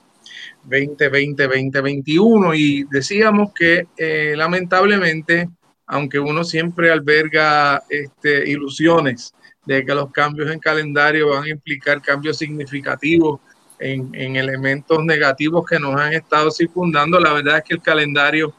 [0.68, 5.48] 2020-2021 y decíamos que eh, lamentablemente,
[5.86, 9.32] aunque uno siempre alberga este, ilusiones
[9.64, 13.38] de que los cambios en calendario van a implicar cambios significativos
[13.78, 18.52] en, en elementos negativos que nos han estado circundando, la verdad es que el calendario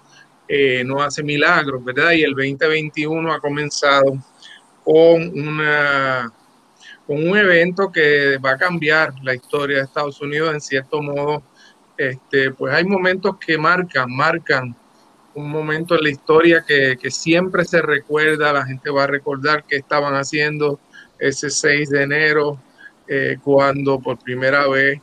[0.47, 2.11] eh, no hace milagros, ¿verdad?
[2.11, 4.17] Y el 2021 ha comenzado
[4.83, 6.31] con una
[7.05, 11.41] con un evento que va a cambiar la historia de Estados Unidos en cierto modo
[11.97, 14.75] este, pues hay momentos que marcan, marcan
[15.33, 19.77] un momento en la historia que, siempre se recuerda, la gente va a recordar que
[19.77, 20.79] estaban haciendo
[21.19, 22.59] ese 6 de enero,
[23.07, 24.99] eh, cuando por primera vez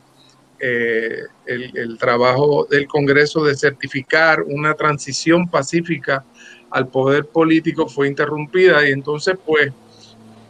[0.59, 6.23] eh, el, trabajo del Congreso de certificar una transición pacífica
[6.69, 9.71] al poder político fue interrumpida y entonces pues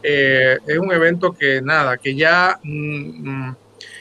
[0.02, 2.58] eh, es un evento que nada, que ya...
[2.62, 3.56] Mm, mm,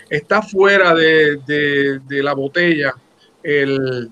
[0.09, 2.93] está fuera de, la botella
[3.43, 4.09] el,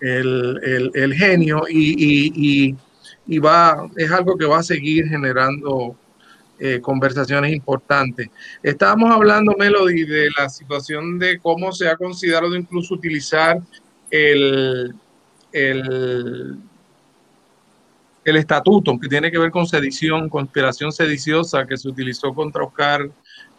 [0.00, 2.76] el, genio y,
[3.38, 5.96] va, es algo que va a seguir generando
[6.58, 8.28] eh, conversaciones importantes.
[8.62, 13.60] Estábamos hablando, Melody, de la situación de cómo se ha considerado incluso utilizar
[14.08, 14.94] el,
[15.52, 16.58] el,
[18.24, 23.10] estatuto que tiene que ver con sedición, conspiración sediciosa que se utilizó contra Oscar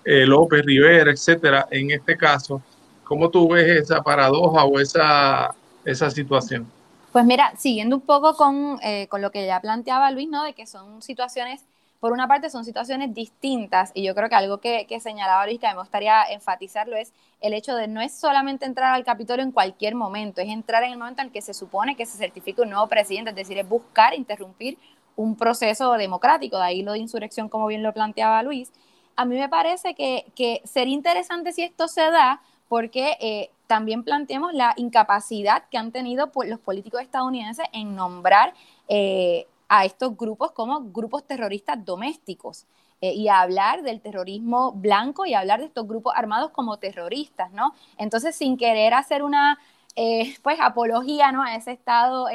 [0.05, 2.61] eh, López, Rivera, etcétera, en este caso,
[3.03, 5.53] ¿cómo tú ves esa paradoja o esa,
[5.83, 6.65] esa situación?
[7.11, 10.43] Pues mira, siguiendo un poco con, eh, con lo que ya planteaba Luis, ¿no?
[10.43, 11.61] De que son situaciones
[12.05, 15.67] por una parte son situaciones distintas y yo creo que algo que, que señalaba que
[15.67, 19.95] me gustaría enfatizarlo es el hecho de no es solamente entrar al Capitolio en cualquier
[19.95, 22.85] momento, es entrar en el momento en que se supone que se certifica un nuevo
[22.85, 24.77] presidente, es decir, es buscar interrumpir
[25.15, 28.71] un proceso democrático, de ahí lo de insurrección como bien lo planteaba Luis.
[29.15, 32.39] A mí me parece que, que sería interesante si esto se da
[32.69, 38.53] porque eh, también planteamos la incapacidad que han tenido los políticos estadounidenses en nombrar
[38.89, 42.65] eh, a estos grupos como grupos terroristas domésticos
[43.01, 47.73] eh, y hablar del terrorismo blanco y hablar de estos grupos armados como terroristas, ¿no?
[47.97, 49.59] Entonces, sin querer hacer una,
[50.43, 51.43] pues, apología, ¿no?
[51.43, 52.27] A ese estado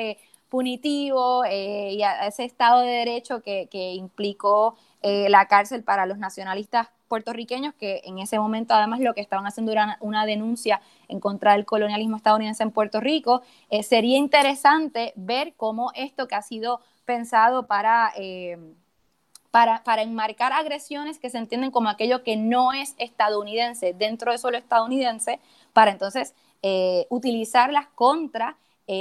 [0.49, 6.88] punitivo y a ese estado de derecho que, que implicó la cárcel para los nacionalistas
[7.11, 11.55] puertorriqueños que en ese momento además lo que estaban haciendo era una denuncia en contra
[11.55, 13.43] del colonialismo estadounidense en Puerto Rico.
[13.69, 18.57] Eh, sería interesante ver cómo esto que ha sido pensado para, eh,
[19.51, 24.38] para, para, enmarcar agresiones que se entienden como aquello que no es estadounidense dentro de
[24.38, 25.40] solo estadounidense,
[25.73, 28.57] para entonces eh, utilizarlas contra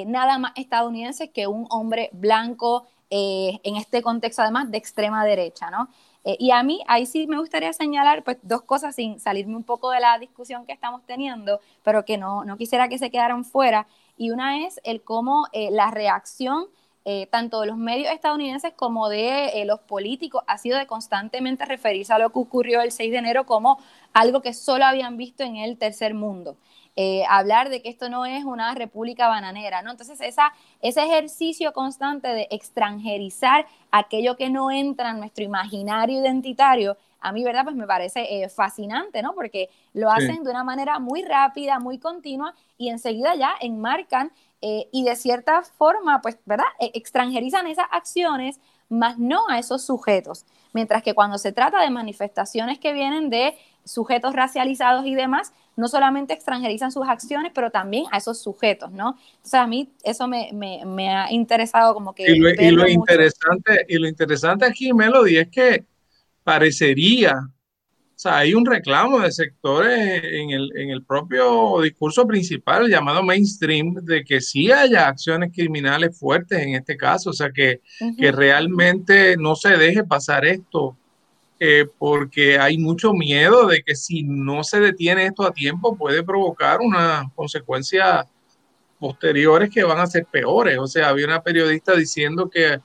[0.06, 5.90] nada más estadounidense que un hombre blanco en este contexto además de extrema derecha, ¿no?
[6.26, 9.64] Eh, y a mí ahí sí me gustaría señalar pues dos cosas sin salirme un
[9.64, 13.46] poco de la discusión que estamos teniendo, pero que no, no quisiera que se quedaran
[13.46, 13.88] fuera.
[14.18, 16.68] Y una es el cómo eh, la reacción
[17.12, 22.14] eh, tanto de los medios estadounidenses como de los políticos ha sido de constantemente referirse
[22.14, 23.80] a lo que ocurrió el 6 de enero como
[24.14, 26.56] algo que solo habían visto en el tercer mundo.
[26.96, 29.90] Eh, hablar de que esto no es una república bananera, ¿no?
[29.90, 36.96] Entonces, esa, ese ejercicio constante de extranjerizar aquello que no entra en nuestro imaginario identitario,
[37.22, 37.64] a mí, ¿verdad?
[37.64, 39.34] Pues me parece eh, fascinante, ¿no?
[39.34, 44.88] Porque lo hacen de una manera muy rápida, muy continua y enseguida ya enmarcan eh,
[44.92, 46.66] y de cierta forma, pues, ¿verdad?
[46.80, 50.46] E, extranjerizan esas acciones, más no a esos sujetos.
[50.74, 55.88] Mientras que cuando se trata de manifestaciones que vienen de sujetos racializados y demás, no
[55.88, 59.18] solamente extranjerizan sus acciones, pero también a esos sujetos, ¿no?
[59.38, 62.24] Entonces a mí eso me, ha interesado como que...
[62.30, 62.38] Y
[62.72, 65.86] lo, interesante, y lo interesante aquí, Melody, es que
[66.44, 67.36] parecería,
[68.20, 74.26] o sea, hay un reclamo de sectores en el, propio discurso principal llamado mainstream de
[74.26, 77.80] que sí haya acciones criminales fuertes en este caso, o sea, que,
[78.18, 80.98] que realmente no se deje pasar esto
[81.62, 86.22] eh, porque hay mucho miedo de que si no se detiene esto a tiempo puede
[86.22, 88.26] provocar unas consecuencias
[89.00, 90.78] posteriores que van a ser peores.
[90.78, 92.82] O sea, había una periodista diciendo que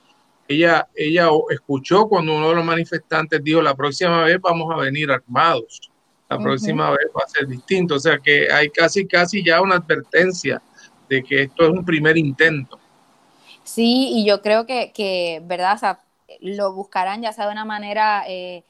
[0.47, 5.11] ella, ella escuchó cuando uno de los manifestantes dijo, la próxima vez vamos a venir
[5.11, 5.91] armados,
[6.29, 7.95] la próxima vez va a ser distinto.
[7.95, 10.61] O sea, que hay casi, casi ya una advertencia
[11.09, 12.79] de que esto es un primer intento.
[13.63, 15.75] Sí, y yo creo que, que ¿verdad?
[15.75, 15.99] O sea,
[16.41, 18.63] lo buscarán ya sea de una manera eh,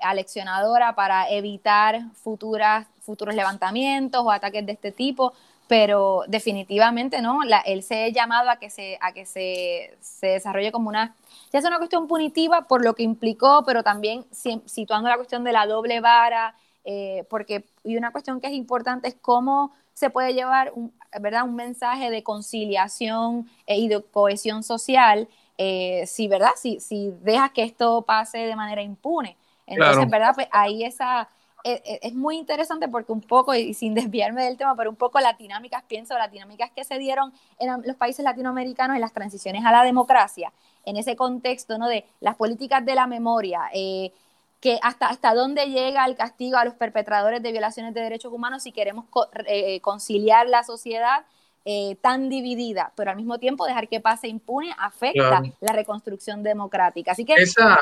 [0.00, 5.32] aleccionadora para evitar futuras, futuros levantamientos o ataques de este tipo,
[5.72, 10.26] pero definitivamente no, la, él se ha llamado a que se, a que se, se,
[10.26, 11.16] desarrolle como una,
[11.50, 14.26] ya es una cuestión punitiva por lo que implicó, pero también
[14.66, 16.54] situando la cuestión de la doble vara,
[16.84, 21.44] eh, porque y una cuestión que es importante es cómo se puede llevar un, ¿verdad?
[21.44, 26.52] un mensaje de conciliación e, y de cohesión social eh, si, ¿verdad?
[26.54, 29.38] Si, si dejas que esto pase de manera impune.
[29.66, 30.32] Entonces, ¿verdad?
[30.34, 31.30] Pues ahí esa,
[31.64, 34.96] e, e, es, muy interesante porque un poco, y sin desviarme del tema, pero un
[34.96, 39.12] poco las dinámicas, pienso, las dinámicas que se dieron en los países latinoamericanos en las
[39.12, 40.52] transiciones a la democracia,
[40.84, 41.88] en ese contexto, ¿no?
[41.88, 44.12] De las políticas de la memoria, eh,
[44.60, 48.62] que hasta, hasta dónde llega el castigo a los perpetradores de violaciones de derechos humanos
[48.62, 49.06] si queremos
[49.46, 51.24] eh, conciliar la sociedad
[51.64, 57.12] eh, tan dividida, pero al mismo tiempo dejar que pase impune afecta la reconstrucción democrática.
[57.12, 57.34] Así que,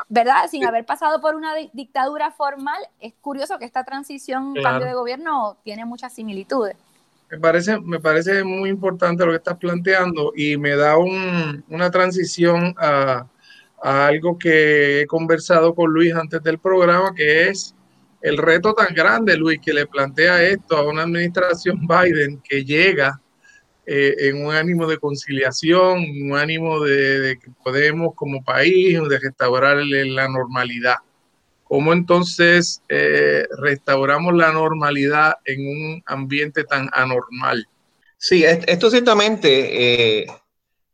[0.08, 0.48] ¿verdad?
[0.50, 5.56] Sin haber pasado por una dictadura formal, es curioso que esta transición, cambio de gobierno,
[5.64, 6.76] tiene muchas similitudes.
[7.30, 12.74] Me parece, me parece muy importante lo que estás planteando y me da una transición
[12.76, 13.26] a,
[13.82, 17.74] a algo que he conversado con Luis antes del programa, que es
[18.20, 23.20] el reto tan grande, Luis, que le plantea esto a una administración Biden que llega
[23.92, 29.78] eh, en un ánimo de conciliación, un ánimo de, que podemos como país de restaurar
[29.78, 30.98] la normalidad.
[31.64, 37.66] ¿Cómo entonces eh, restauramos la normalidad en un ambiente tan anormal?
[38.16, 40.26] Sí, esto ciertamente, eh,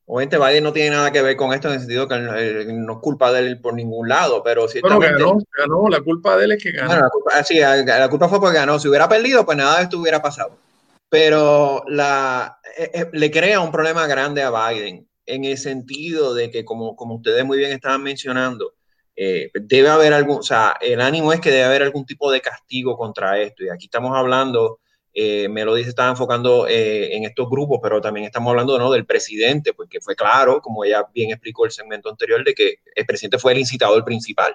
[0.07, 2.99] obviamente Biden no tiene nada que ver con esto en el sentido que no es
[3.03, 5.23] culpa de él por ningún lado, pero ciertamente...
[5.23, 6.95] Bueno, ganó, ganó, la culpa de él es que ganó.
[6.95, 8.79] la, culpa, sí, la culpa fue porque ganó.
[8.79, 10.65] Si hubiera perdido, pues nada de esto hubiera pasado
[11.09, 16.65] pero eh, eh, le crea un problema grande a Biden en el sentido de que,
[16.65, 18.75] como, como ustedes muy bien estaban mencionando,
[19.17, 22.41] eh, debe haber algún, o sea, el ánimo es que debe haber algún tipo de
[22.41, 23.65] castigo contra esto.
[23.65, 24.81] Y aquí estamos hablando,
[25.15, 28.93] me lo dice, estaba enfocando en estos grupos, pero también estamos hablando ¿no?
[28.93, 33.07] del presidente, porque fue claro, como ella bien explicó el segmento anterior, de que el
[33.07, 34.55] presidente fue el incitador principal.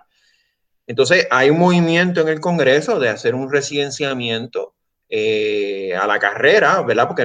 [0.86, 4.76] Entonces, hay un movimiento en el Congreso de hacer un residenciamiento
[5.12, 7.08] a la carrera, ¿verdad?
[7.08, 7.24] Porque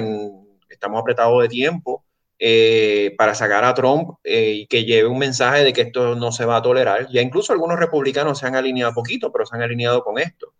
[0.69, 2.03] estamos apretados de tiempo
[2.39, 6.31] eh, para sacar a Trump eh, y que lleve un mensaje de que esto no
[6.31, 7.07] se va a tolerar.
[7.09, 10.53] Ya incluso algunos republicanos se han alineado poquito, pero se han alineado con esto.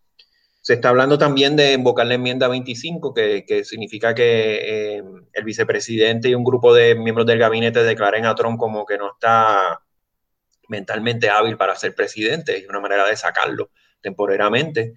[0.62, 5.04] Se está hablando también de invocar la enmienda 25, que, significa que eh,
[5.34, 9.12] el vicepresidente y un grupo de miembros del gabinete declaren a Trump como que no
[9.14, 9.80] está
[10.68, 12.58] mentalmente hábil para ser presidente.
[12.58, 13.70] Es una manera de sacarlo
[14.02, 14.96] temporariamente.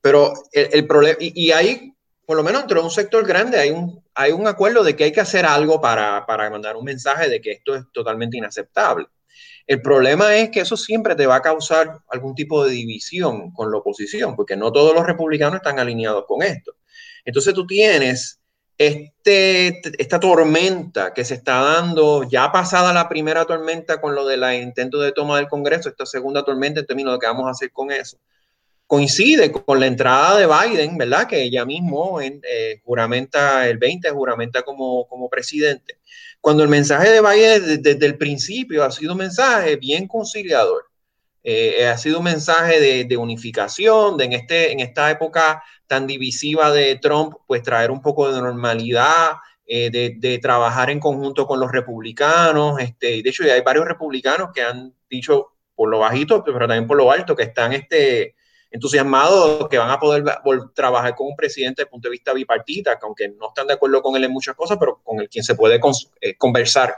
[0.00, 1.92] Pero el, problema, y, ahí
[2.24, 5.12] por lo menos entre un sector grande hay un, hay un acuerdo de que hay
[5.12, 9.06] que hacer algo para, para mandar un mensaje de que esto es totalmente inaceptable.
[9.66, 13.70] El problema es que eso siempre te va a causar algún tipo de división con
[13.70, 16.72] la oposición, porque no todos los republicanos están alineados con esto.
[17.24, 18.40] Entonces tú tienes
[18.78, 24.42] este, esta tormenta que se está dando, ya pasada la primera tormenta con lo del
[24.60, 27.70] intento de toma del Congreso, esta segunda tormenta en términos de qué vamos a hacer
[27.70, 28.18] con eso
[28.90, 31.28] coincide con la entrada de Biden, ¿verdad?
[31.28, 36.00] Que ella mismo eh, juramenta el 20, juramenta como, como presidente.
[36.40, 40.86] Cuando el mensaje de Biden desde, el principio ha sido un mensaje bien conciliador,
[41.44, 46.72] eh, ha sido un mensaje de, unificación, de en, este, en esta época tan divisiva
[46.72, 49.34] de Trump, pues traer un poco de normalidad,
[49.66, 52.80] eh, de, de, trabajar en conjunto con los republicanos.
[52.80, 56.88] Este, de hecho, ya hay varios republicanos que han dicho por lo bajito, pero también
[56.88, 58.34] por lo alto, que están este,
[58.70, 60.24] entusiasmados que van a poder
[60.74, 63.74] trabajar con un presidente desde el punto de vista bipartita, que aunque no están de
[63.74, 65.80] acuerdo con él en muchas cosas, pero con el quien se puede
[66.20, 66.94] eh, conversar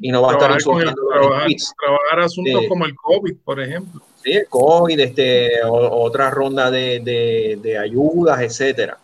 [0.00, 1.48] y no va a estar insultando trabajar,
[1.80, 4.00] trabajar, asuntos como el COVID, por ejemplo.
[4.22, 8.96] Sí, el COVID, este, otra ronda de, de, de ayudas, etcétera.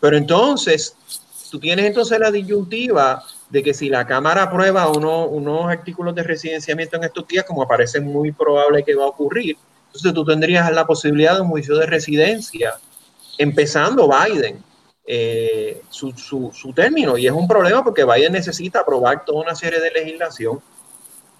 [0.00, 0.96] Pero entonces,
[1.50, 6.22] tú tienes entonces la disyuntiva de que si la Cámara aprueba uno, unos artículos de
[6.22, 9.56] residenciamiento en estos días, como parece muy probable que va a ocurrir,
[9.90, 12.74] entonces tú tendrías la posibilidad de un juicio de residencia,
[13.38, 14.62] empezando Biden
[15.04, 17.18] eh, su, su, término.
[17.18, 20.60] Y es un problema porque Biden necesita aprobar toda una serie de legislación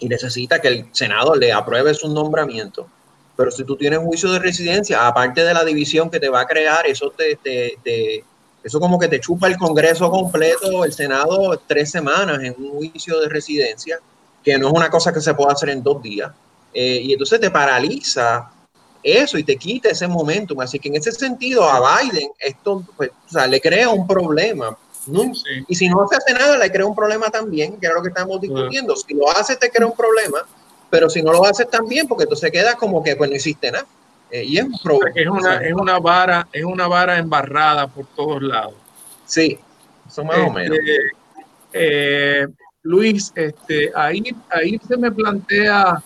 [0.01, 2.89] y necesita que el Senado le apruebe su nombramiento.
[3.37, 6.47] Pero si tú tienes juicio de residencia, aparte de la división que te va a
[6.47, 8.25] crear, eso te, te,
[8.65, 13.21] eso como que te chupa el Congreso completo, el Senado tres semanas en un juicio
[13.21, 14.01] de residencia,
[14.43, 16.33] que no es una cosa que se pueda hacer en dos días.
[16.73, 18.51] Eh, y entonces te paraliza
[19.03, 20.61] eso y te quita ese momentum.
[20.61, 24.77] Así que en ese sentido a Biden esto pues, o sea, le crea un problema.
[25.67, 28.09] Y si no se hace nada, le crea un problema también, que era lo que
[28.09, 28.95] estamos discutiendo.
[28.95, 30.39] Si lo hace, te crea un problema,
[30.91, 33.87] pero si no lo haces también, porque entonces queda como que pues no hiciste nada.
[34.31, 35.13] Eh, y es un problema.
[35.17, 38.75] Es una, es una vara, es una vara embarrada por todos lados.
[39.25, 39.59] Sí,
[40.07, 40.79] eso más o este, menos.
[41.73, 42.47] Eh,
[42.83, 46.03] Luis, este, ahí, ahí se me plantea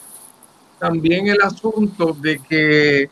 [0.85, 3.09] también el asunto de que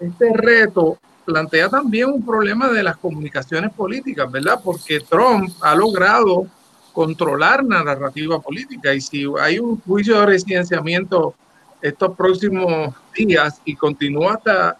[0.00, 4.58] este reto plantea también un problema de las comunicaciones políticas, ¿verdad?
[4.64, 6.48] Porque Trump ha logrado
[6.92, 11.34] controlar la narrativa política y si hay un juicio de residenciamiento
[11.80, 14.76] estos próximos días y continúa hasta,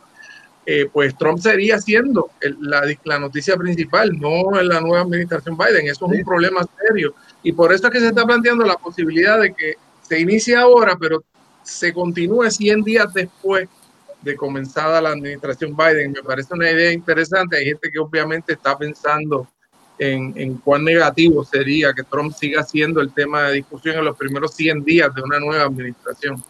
[0.66, 5.86] eh, pues Trump sería siendo la, la, noticia principal, no en la nueva administración Biden.
[5.86, 7.14] Eso es un problema serio.
[7.44, 9.76] Y por eso es que se está planteando la posibilidad de que
[10.06, 11.24] se inicia ahora, pero
[11.62, 13.68] se continúe 100 días después
[14.22, 16.12] de comenzada la administración Biden.
[16.12, 17.56] Me parece una idea interesante.
[17.56, 19.48] Hay gente que obviamente está pensando
[19.98, 24.54] en, cuán negativo sería que Trump siga siendo el tema de discusión en los primeros
[24.54, 26.42] 100 días de una nueva administración.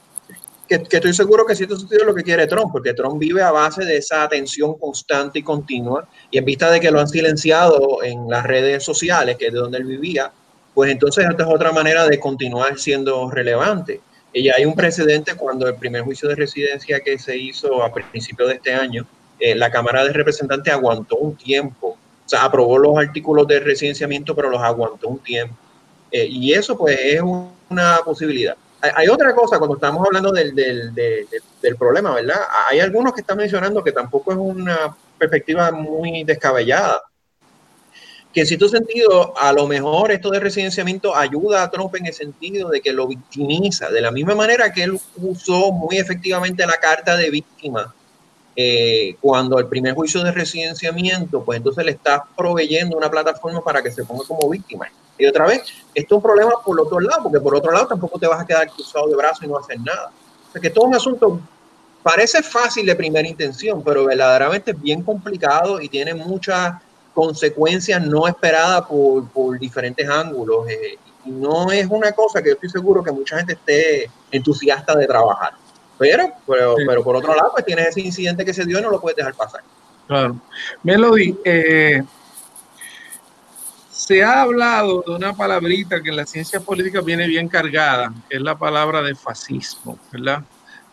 [0.69, 3.53] Que, estoy seguro que si esto es lo que quiere Trump, porque Trump vive a
[3.53, 8.03] base de esa atención constante y continua, y en vista de que lo han silenciado
[8.03, 10.33] en las redes sociales, que es de donde él vivía,
[10.77, 13.99] pues entonces esta es otra manera de continuar siendo relevante.
[14.31, 17.91] Y ya hay un precedente cuando el primer juicio de residencia que se hizo a
[17.91, 19.07] principios de este año,
[19.41, 21.97] eh, la Cámara de Representantes aguantó un tiempo,
[22.27, 25.57] o sea, aprobó los artículos de residenciamiento, pero los aguantó un tiempo.
[26.11, 28.55] Eh, y eso pues es una posibilidad.
[28.83, 32.41] Hay, otra cosa cuando estamos hablando del, del, del problema, ¿verdad?
[32.69, 37.01] Hay algunos que están mencionando que tampoco es una perspectiva muy descabellada
[38.37, 42.13] que en cierto sentido, a lo mejor esto de residenciamiento ayuda a Trump en el
[42.13, 46.75] sentido de que lo victimiza, de la misma manera que él usó muy efectivamente la
[46.75, 47.95] carta de víctima
[48.55, 53.83] eh, cuando el primer juicio de residenciamiento, pues entonces le está proveyendo una plataforma para
[53.83, 54.87] que se ponga como víctima.
[55.17, 55.63] Y otra vez,
[55.95, 58.47] esto es un problema por otro lado, porque por otro lado tampoco te vas a
[58.47, 60.11] quedar cruzado de brazos y no hacer nada.
[60.51, 61.41] O sea, que todo un asunto,
[62.03, 66.75] parece fácil de primera intención, pero verdaderamente es bien complicado y tiene muchas
[67.17, 70.69] consecuencias no esperadas por, por diferentes ángulos.
[70.69, 74.95] Eh, y no es una cosa que yo estoy seguro que mucha gente esté entusiasta
[74.95, 75.55] de trabajar.
[75.99, 78.91] Pero, pero, pero por otro lado, pues tienes ese incidente que se dio y no
[78.91, 79.63] lo puedes dejar pasar.
[80.07, 80.39] Claro.
[80.83, 82.03] Melody, eh,
[83.91, 88.37] se ha hablado de una palabrita que en la ciencia política viene bien cargada, que
[88.37, 90.45] es la palabra de fascismo, ¿verdad?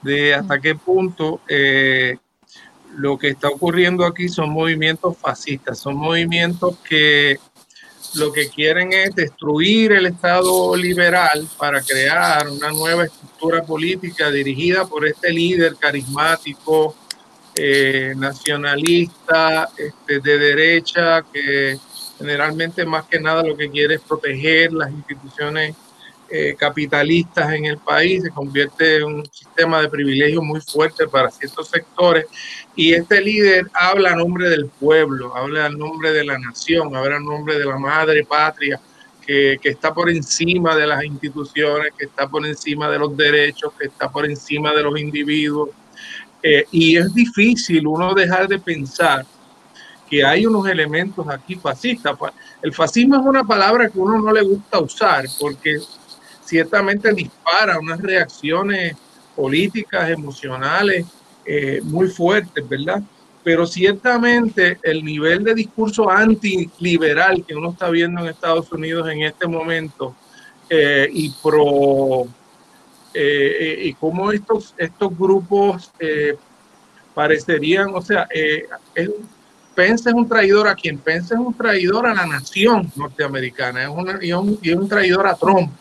[0.02, 2.18] De hasta qué punto eh,
[2.98, 7.40] lo que está ocurriendo aquí son movimientos fascistas, son movimientos que
[8.16, 14.86] lo que quieren es destruir el Estado liberal para crear una nueva estructura política dirigida
[14.86, 16.96] por este líder carismático,
[17.56, 21.78] eh, nacionalista, este, de derecha, que
[22.18, 25.76] generalmente más que nada lo que quiere es proteger las instituciones
[26.30, 31.30] eh, capitalistas en el país, se convierte en un sistema de privilegios muy fuerte para
[31.30, 32.26] ciertos sectores
[32.76, 37.18] y este líder habla a nombre del pueblo, habla a nombre de la nación, habla
[37.18, 38.80] a nombre de la madre patria,
[39.26, 43.72] que, que, está por encima de las instituciones, que está por encima de los derechos,
[43.80, 45.70] que está por encima de los individuos.
[46.42, 49.26] Eh, y es difícil uno dejar de pensar
[50.10, 52.18] que hay unos elementos aquí fascistas.
[52.62, 55.80] El fascismo es una palabra que uno no le gusta usar porque
[56.44, 58.98] ciertamente dispara unas reacciones
[59.36, 61.06] políticas, emocionales
[61.46, 63.02] eh, muy fuertes, ¿verdad?
[63.44, 69.24] Pero ciertamente el nivel de discurso antiliberal que uno está viendo en Estados Unidos en
[69.24, 70.16] este momento
[70.70, 72.26] eh, y pro
[73.14, 75.92] eh, y cómo estos, estos grupos
[77.14, 78.28] parecerían, o sea,
[79.76, 83.90] Pence es un traidor a quien Pence es un traidor a la nación norteamericana, es,
[84.22, 85.72] y, un, y un traidor a Trump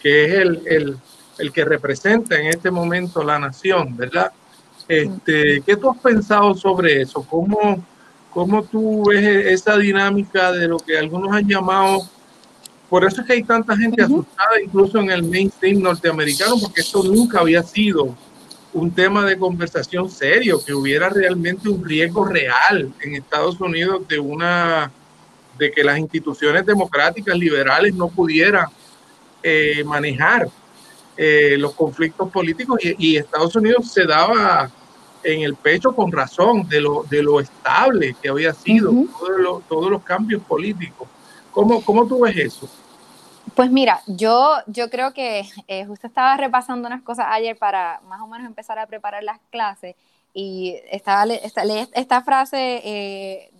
[0.00, 0.98] que es el,
[1.38, 4.32] el, que representa en este momento la nación, ¿verdad?
[4.90, 7.22] Este, ¿Qué tú has pensado sobre eso?
[7.22, 7.80] ¿Cómo,
[8.32, 12.00] ¿Cómo tú ves esa dinámica de lo que algunos han llamado,
[12.88, 17.04] por eso es que hay tanta gente asustada incluso en el mainstream norteamericano, porque esto
[17.04, 18.16] nunca había sido
[18.72, 24.18] un tema de conversación serio, que hubiera realmente un riesgo real en Estados Unidos de
[24.18, 24.90] una
[25.56, 28.66] de que las instituciones democráticas liberales no pudieran
[29.40, 30.48] eh, manejar
[31.16, 32.80] eh, los conflictos políticos.
[32.82, 34.68] Y, Estados Unidos se daba
[35.22, 38.92] en el pecho con razón de lo, de lo estable que había sido
[39.68, 41.08] todos, los cambios políticos.
[41.52, 42.68] ¿Cómo, ¿Cómo tú ves eso?
[43.54, 48.20] Pues mira, yo, yo creo que eh, justo estaba repasando unas cosas ayer para más
[48.20, 49.96] o menos empezar a preparar las clases
[50.32, 51.62] y estaba esta,
[51.94, 52.56] esta frase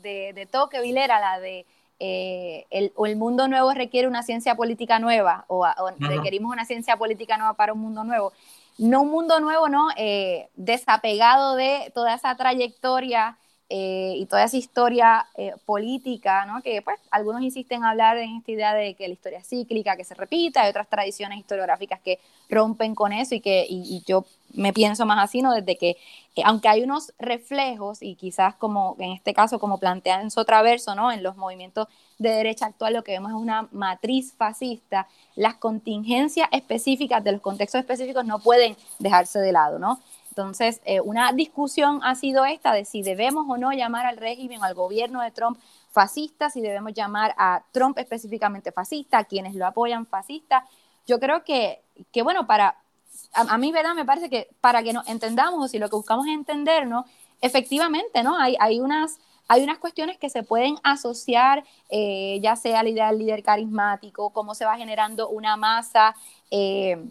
[0.02, 1.66] de, de Toque Vilera, la de
[2.02, 5.66] eh, el, o el mundo nuevo requiere una ciencia política nueva, o,
[5.98, 8.32] requerimos una ciencia política nueva para un mundo nuevo.
[8.80, 9.88] No un mundo nuevo, ¿no?
[9.96, 13.36] Eh, desapegado de toda esa trayectoria
[13.70, 15.26] eh, y toda esa historia
[15.64, 16.60] política, ¿no?
[16.60, 19.96] Que pues algunos insisten en hablar en esta idea de que la historia es cíclica,
[19.96, 22.18] que se repita, hay otras tradiciones historiográficas que
[22.50, 25.52] rompen con eso y que y yo me pienso más así, ¿no?
[25.52, 25.90] Desde que,
[26.36, 30.94] eh, aunque hay unos reflejos, y quizás como en este caso, como plantean en Sotraverso,
[30.94, 31.12] ¿no?
[31.12, 36.48] En los movimientos de derecha actual, lo que vemos es una matriz fascista, las contingencias
[36.52, 40.00] específicas de los contextos específicos no pueden dejarse de lado, ¿no?
[40.30, 44.62] Entonces, eh, una discusión ha sido esta de si debemos o no llamar al régimen,
[44.62, 45.58] al gobierno de Trump
[45.90, 50.64] fascista, si debemos llamar a Trump específicamente fascista, a quienes lo apoyan fascista.
[51.06, 52.76] Yo creo que, que bueno, para,
[53.32, 53.94] a, mí, ¿verdad?
[53.94, 57.06] Me parece que para que nos entendamos o si lo que buscamos es entendernos,
[57.40, 58.38] efectivamente, ¿no?
[58.38, 59.18] Hay, hay, unas,
[59.48, 64.30] hay unas cuestiones que se pueden asociar, eh, ya sea la idea del líder carismático,
[64.30, 66.14] cómo se va generando una masa.
[66.52, 67.04] Eh,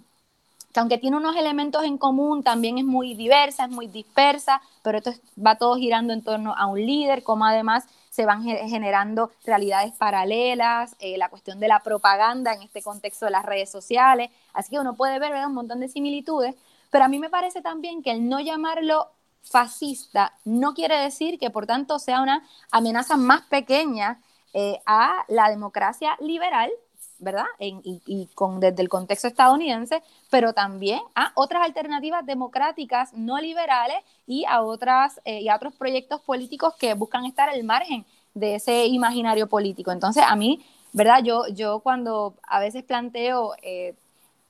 [0.74, 5.00] que aunque tiene unos elementos en común, también es muy diversa, es muy dispersa, pero
[5.00, 5.12] esto
[5.44, 10.96] va todo girando en torno a un líder, como además se van generando realidades paralelas,
[11.00, 14.80] eh, la cuestión de la propaganda en este contexto de las redes sociales, así que
[14.80, 16.56] uno puede ver un montón de similitudes,
[16.90, 19.08] pero a mí me parece también que el no llamarlo
[19.42, 24.22] fascista no quiere decir que por tanto sea una amenaza más pequeña
[24.54, 26.72] eh, a la democracia liberal
[27.20, 27.46] ¿verdad?
[27.60, 34.46] y, con, desde el contexto estadounidense, pero también a otras alternativas democráticas no liberales y
[34.46, 38.86] a, otras, eh, y a otros proyectos políticos que buscan estar al margen de ese
[38.88, 39.92] imaginario político.
[39.92, 40.64] Entonces, a mí,
[40.94, 41.22] ¿verdad?
[41.24, 43.96] Yo, yo cuando a veces planteo eh,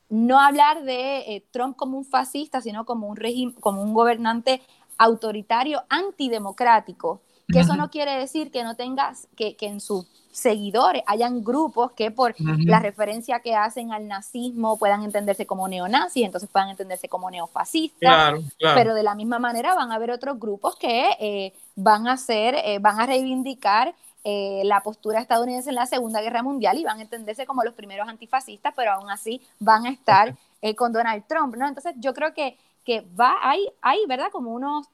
[0.10, 4.62] no hablar de eh, Trump como un fascista, sino como un, régimen, como un gobernante
[4.98, 7.22] autoritario antidemocrático,
[7.52, 11.92] que eso no quiere decir que no tengas, que, que en sus seguidores hayan grupos
[11.94, 17.10] que por la referencia que hacen al nazismo puedan entenderse como neonazis, entonces puedan entenderse
[17.10, 22.08] como neofascistas, pero de la misma manera van a haber otros grupos que eh, van
[22.08, 23.94] a ser, eh, van a reivindicar
[24.24, 27.74] eh, la postura estadounidense en la Segunda Guerra Mundial y van a entenderse como los
[27.74, 30.36] primeros antifascistas, pero aún así van a estar
[30.76, 31.68] con Donald Trump, ¿no?
[31.68, 34.28] Entonces yo creo que, que va, hay, hay, ¿verdad?
[34.30, 34.88] Como unos,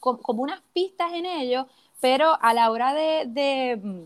[0.00, 1.66] como, unas pistas en ello,
[2.00, 4.02] pero a la hora de mm,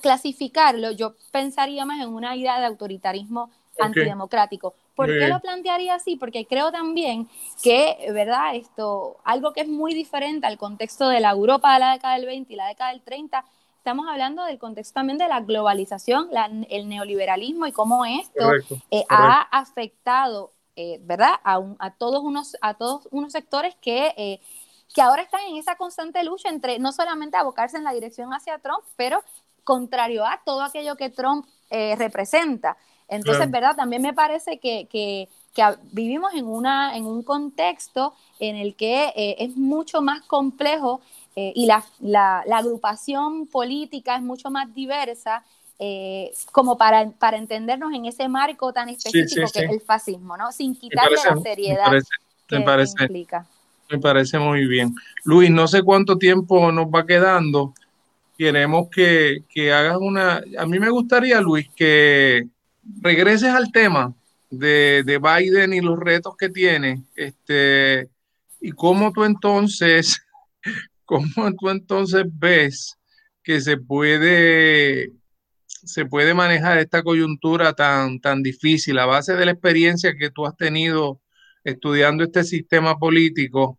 [0.00, 4.74] clasificarlo, yo pensaría más en una idea de autoritarismo antidemocrático.
[4.94, 6.16] ¿Por qué lo plantearía así?
[6.16, 7.28] Porque creo también
[7.62, 8.56] que, ¿verdad?
[8.56, 12.24] Esto, algo que es muy diferente al contexto de la Europa de la década del
[12.24, 13.44] 20 y la década del 30,
[13.76, 16.30] estamos hablando del contexto también de la globalización,
[16.70, 18.52] el neoliberalismo y cómo esto
[18.90, 21.34] eh, ha afectado, eh, ¿verdad?
[21.44, 24.14] A, a, todos unos, a todos unos sectores que...
[24.16, 24.40] Eh,
[24.94, 28.58] que ahora están en esa constante lucha entre no solamente abocarse en la dirección hacia
[28.58, 29.22] Trump, pero
[29.66, 32.76] contrario a todo aquello que Trump eh, representa.
[33.08, 33.76] Entonces, ¿verdad?
[33.76, 35.28] También me parece que,
[35.92, 41.00] vivimos en, una, en un contexto en el que eh, es mucho más complejo
[41.36, 45.44] eh, y la, la, agrupación política es mucho más diversa
[46.52, 50.50] como para, para entendernos en ese marco tan específico que es el fascismo, ¿no?
[50.50, 51.92] Sin quitarle la seriedad
[52.46, 53.46] que, implica.
[53.90, 54.94] Me parece muy bien.
[55.24, 57.72] Luis, no sé cuánto tiempo nos va quedando
[58.36, 60.42] queremos que, que hagas una...
[60.58, 62.46] A mí me gustaría, Luis, que
[63.00, 64.14] regreses al tema
[64.50, 68.08] de, de Biden y los retos que tiene, este,
[68.60, 70.20] y cómo tú entonces,
[71.04, 72.96] cómo tú entonces ves
[73.42, 75.12] que se puede,
[75.66, 80.46] se puede manejar esta coyuntura tan, tan difícil a base de la experiencia que tú
[80.46, 81.20] has tenido
[81.66, 83.78] estudiando este sistema político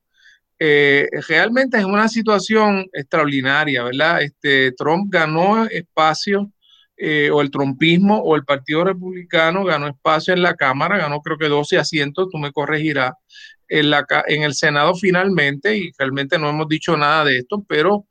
[0.59, 4.23] eh, realmente es una situación extraordinaria, ¿verdad?
[4.23, 6.51] Este, Trump ganó espacio,
[6.99, 11.37] eh, o el trumpismo o el Partido Republicano ganó espacio en la Cámara, ganó creo
[11.37, 13.13] que 12 asientos, tú me corregirás,
[13.69, 18.07] en, la, en el Senado finalmente, y realmente no hemos dicho nada de esto, pero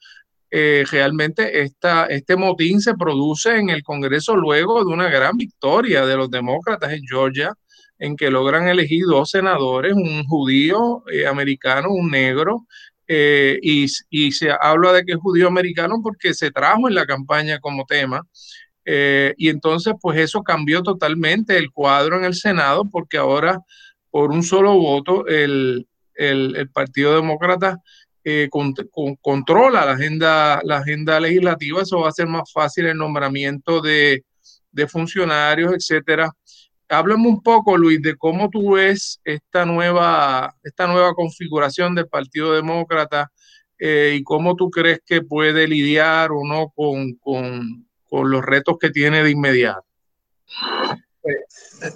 [0.51, 6.17] eh, realmente este motín se produce en el Congreso luego de una gran victoria de
[6.17, 7.53] los demócratas en Georgia
[7.99, 12.67] en que logran elegir dos senadores, un judío eh, americano, un negro,
[13.09, 17.59] eh, y, se habla de que es judío americano porque se trajo en la campaña
[17.59, 18.23] como tema.
[18.85, 23.61] Y entonces, pues eso cambió totalmente el cuadro en el Senado porque ahora,
[24.11, 25.89] por un solo voto, el,
[26.73, 27.81] Partido Demócrata
[29.20, 31.83] controla la agenda, la agenda legislativa.
[31.83, 34.24] Eso va a ser más fácil el nombramiento de,
[34.72, 36.33] de funcionarios, etcétera
[36.89, 42.53] háblame un poco, Luis, de cómo tú ves esta nueva, esta nueva configuración del Partido
[42.53, 43.31] Demócrata
[43.79, 47.18] eh, y cómo tú crees que puede lidiar o no con,
[48.11, 49.85] los retos que tiene de inmediato.
[51.20, 51.37] Pues,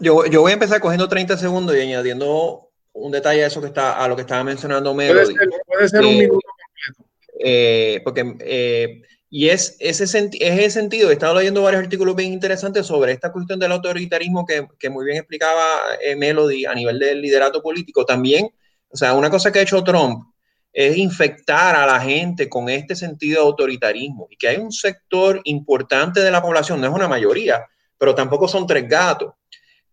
[0.00, 4.02] yo, voy a empezar cogiendo 30 segundos y añadiendo un detalle a eso que está
[4.02, 5.34] a lo que estaba mencionando Melody.
[5.66, 7.10] Puede ser, un minuto completo.
[7.42, 12.32] Eh, porque eh, y es ese, es ese sentido, he estado leyendo varios artículos bien
[12.32, 15.64] interesantes sobre esta cuestión del autoritarismo que, que muy bien explicaba
[16.02, 18.04] eh, Melody a nivel del liderato político.
[18.04, 18.50] También,
[18.88, 20.24] o sea, una cosa que ha hecho Trump
[20.72, 25.40] es infectar a la gente con este sentido de autoritarismo y que hay un sector
[25.44, 27.64] importante de la población, no es una mayoría,
[27.96, 29.34] pero tampoco son tres gatos,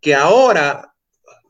[0.02, 0.94] que ahora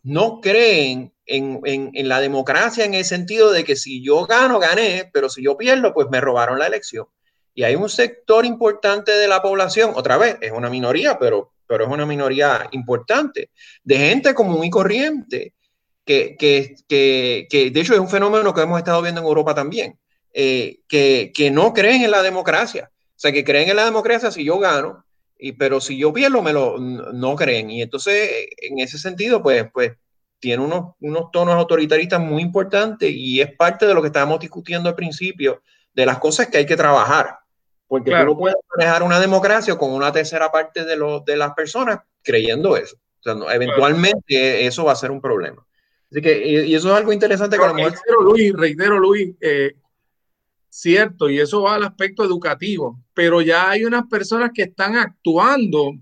[0.03, 4.59] no creen en, en, en, la democracia en el sentido de que si yo gano,
[4.59, 7.05] gané, pero si yo pierdo, pues me robaron la elección.
[7.53, 11.85] Y hay un sector importante de la población, otra vez, es una minoría, pero, pero
[11.85, 13.49] es una minoría importante,
[13.83, 15.53] de gente común y corriente,
[16.05, 19.53] que, que, que, que de hecho es un fenómeno que hemos estado viendo en Europa
[19.53, 19.99] también,
[20.33, 22.89] eh, que, que no creen en la democracia.
[22.93, 25.03] O sea, que creen en la democracia si yo gano,
[25.37, 27.71] y, pero si yo pierdo, me lo, no creen.
[27.71, 29.93] Y entonces, en ese sentido, pues, pues
[30.39, 34.89] tiene unos, unos tonos autoritaristas muy importantes y es parte de lo que estábamos discutiendo
[34.89, 35.61] al principio,
[35.93, 37.39] de las cosas que hay que trabajar.
[37.87, 41.53] Porque tú no puedes manejar una democracia con una tercera parte de, los de las
[41.53, 42.97] personas creyendo eso.
[43.19, 45.65] O sea, eventualmente eso va a ser un problema.
[46.11, 47.57] Así que, y, eso es algo interesante.
[47.57, 49.75] Pero, reitero, Luis, reitero, Luis, eh,
[50.69, 55.93] cierto, y eso va al aspecto educativo, pero ya hay unas personas que están actuando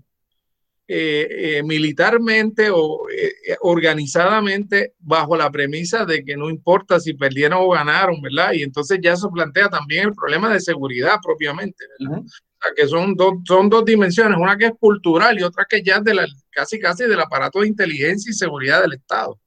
[0.88, 1.26] eh,
[1.58, 7.70] eh, militarmente o eh, organizadamente bajo la premisa de que no importa si perdieron o
[7.70, 8.52] ganaron, ¿verdad?
[8.52, 12.20] Y entonces ya eso plantea también el problema de seguridad propiamente, ¿verdad?
[12.20, 15.82] O sea, que son dos, son dos dimensiones, una que es cultural y otra que
[15.82, 19.40] ya es de la, casi casi del aparato de inteligencia y seguridad del Estado.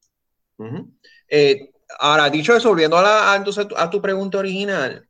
[1.99, 5.07] ahora, dicho eso, volviendo a, la, a, a tu pregunta original,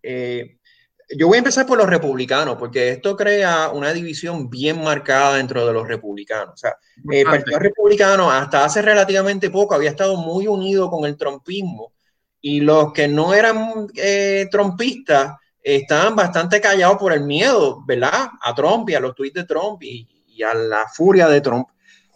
[1.18, 5.66] yo voy a empezar por los republicanos, porque esto crea una división bien marcada dentro
[5.66, 6.54] de los republicanos.
[6.54, 6.78] O sea,
[7.10, 11.94] el Partido Republicano hasta hace relativamente poco había estado muy unido con el trumpismo
[12.42, 18.30] y los que no eran eh, trumpistas estaban bastante callados por el miedo, ¿verdad?
[18.42, 20.08] A Trump y a los tweets de Trump y,
[20.44, 21.68] a la furia de Trump.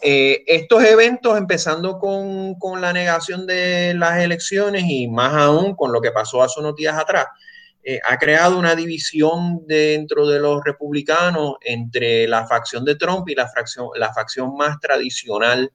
[0.02, 5.92] Eh, estos eventos, empezando con, con, la negación de las elecciones y más aún con
[5.92, 7.26] lo que pasó hace unos días atrás,
[7.86, 13.36] eh, ha creado una división dentro de los republicanos entre la facción de Trump y
[13.36, 15.70] la, facción, la facción más tradicional,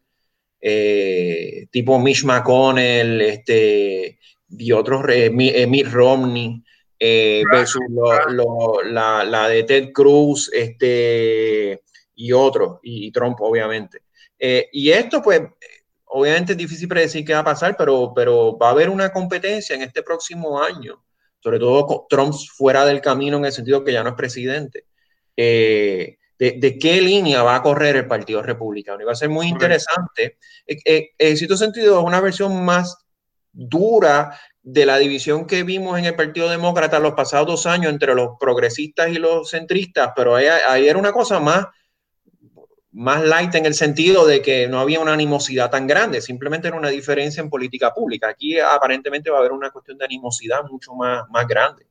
[0.58, 6.64] eh, tipo Mitch McConnell este, y otros, eh, Mitt Romney,
[6.98, 7.82] versus
[8.86, 11.82] la, la, de Ted Cruz este,
[12.14, 14.00] y otros, y, Trump obviamente.
[14.72, 15.42] y esto pues
[16.06, 19.76] obviamente es difícil predecir qué va a pasar, pero, pero va a haber una competencia
[19.76, 21.04] en este próximo año
[21.40, 24.84] sobre todo Trump fuera del camino en el sentido que ya no es presidente,
[25.36, 29.00] eh, de, qué línea va a correr el Partido Republicano.
[29.02, 30.38] Y va a ser muy interesante.
[30.66, 32.96] Eh, eh, en cierto sentido, es una versión más
[33.52, 38.14] dura de la división que vimos en el Partido Demócrata los pasados dos años entre
[38.14, 41.66] los progresistas y los centristas, pero ahí era una cosa más
[42.98, 46.76] más light en el sentido de que no había una animosidad tan grande, simplemente era
[46.76, 48.28] una diferencia en política pública.
[48.28, 51.86] Aquí aparentemente va a haber una cuestión de animosidad mucho más, más grande.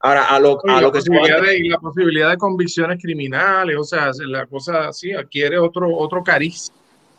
[0.00, 4.10] Ahora, a lo, a lo que se Y la posibilidad de convicciones criminales, o sea,
[4.26, 6.72] la cosa así adquiere otro, otro cariz.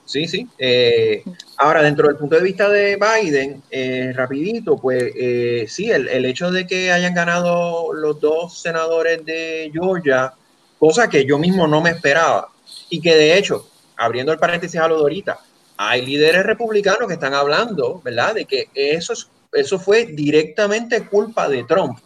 [0.03, 0.47] Sí, sí.
[0.57, 1.23] Eh,
[1.57, 6.25] ahora, dentro del punto de vista de Biden, eh, rapidito, pues eh, sí, el, el
[6.25, 10.33] hecho de que hayan ganado los dos senadores de Georgia,
[10.79, 12.49] cosa que yo mismo no me esperaba
[12.89, 15.39] y que de hecho, abriendo el paréntesis a lo de ahorita,
[15.77, 18.33] hay líderes republicanos que están hablando, ¿verdad?
[18.35, 19.13] De que eso,
[19.53, 21.99] eso fue directamente culpa de Trump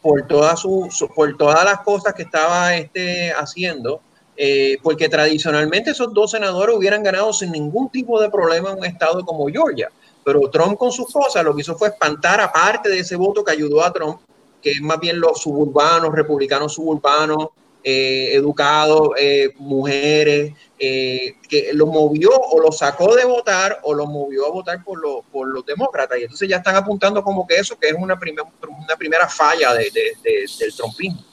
[0.00, 4.00] por, todas su, por todas las cosas que estaba este, haciendo,
[4.36, 8.84] eh, porque tradicionalmente esos dos senadores hubieran ganado sin ningún tipo de problema en un
[8.84, 9.90] estado como Georgia.
[10.24, 13.42] Pero Trump con sus cosas lo que hizo fue espantar a parte de ese voto
[13.42, 14.20] que ayudó a Trump,
[14.62, 17.48] que es más bien los suburbanos, republicanos suburbanos,
[17.88, 24.06] eh, educados, eh, mujeres, eh, que lo movió o lo sacó de votar o lo
[24.06, 26.18] movió a votar por, por los demócratas.
[26.18, 29.92] Y entonces ya están apuntando como que eso, que es una, una primera falla de,
[30.24, 31.24] del trompismo.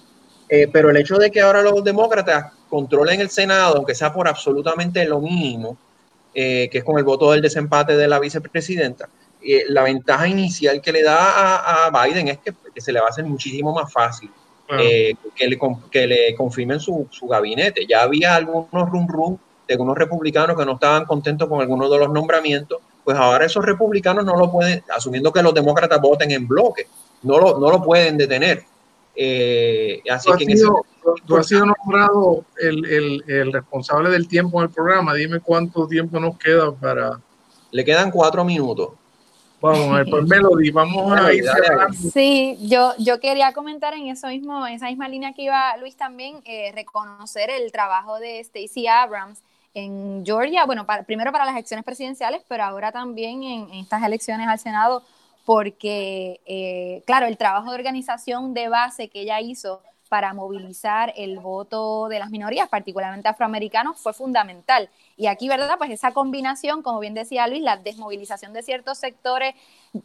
[0.72, 5.04] pero el hecho de que ahora los demócratas controlen el Senado, aunque sea por absolutamente
[5.06, 5.76] lo mínimo,
[6.36, 9.10] que es con el voto del desempate de la vicepresidenta,
[9.70, 13.08] la ventaja inicial que le da a, a Biden es que, que, se le va
[13.08, 14.30] a hacer muchísimo más fácil
[14.70, 15.60] eh, que, le,
[15.92, 17.86] que le confirmen su, su, gabinete.
[17.88, 19.38] Ya había algunos rum rum
[19.68, 23.66] de algunos republicanos que no estaban contentos con algunos de los nombramientos, pues ahora esos
[23.66, 26.88] republicanos no lo pueden, asumiendo que los demócratas voten en bloque,
[27.24, 28.66] no lo, no lo pueden detener.
[29.16, 30.86] Eh, así tú, que has sido,
[31.28, 35.14] tú has sido nombrado el, el, el, responsable del tiempo en el programa.
[35.14, 37.20] Dime cuánto tiempo nos queda para.
[37.72, 38.90] Le quedan cuatro minutos.
[39.64, 41.46] Vamos a ver, pues Melody, vamos a ir
[42.12, 45.96] Sí, yo, yo quería comentar en eso mismo, en esa misma línea que iba Luis
[45.96, 49.42] también, eh, reconocer el trabajo de Stacey Abrams
[49.74, 54.60] en Georgia, bueno, primero para las elecciones presidenciales, pero ahora también en, estas elecciones al
[54.60, 55.02] Senado,
[55.46, 59.82] porque, eh, claro, el trabajo de organización de base que ella hizo
[60.14, 64.88] para movilizar el voto de las minorías, particularmente afroamericanos, fue fundamental.
[65.18, 65.74] Y aquí, ¿verdad?
[65.80, 69.56] Pues esa combinación, como bien decía Luis, la desmovilización de ciertos sectores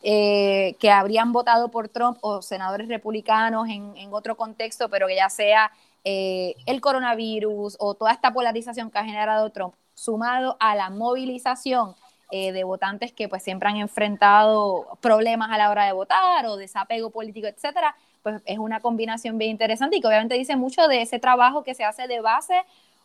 [0.02, 5.28] eh, que habrían votado por Trump o senadores republicanos en, otro contexto, pero que ya
[5.28, 5.72] sea
[6.04, 11.96] eh, el coronavirus o toda esta polarización que ha generado Trump, sumado a la movilización
[12.30, 16.56] eh, de votantes que pues siempre han enfrentado problemas a la hora de votar o
[16.56, 21.02] desapego político, etcétera, pues es una combinación bien interesante y que obviamente dice mucho de
[21.02, 22.54] ese trabajo que se hace de base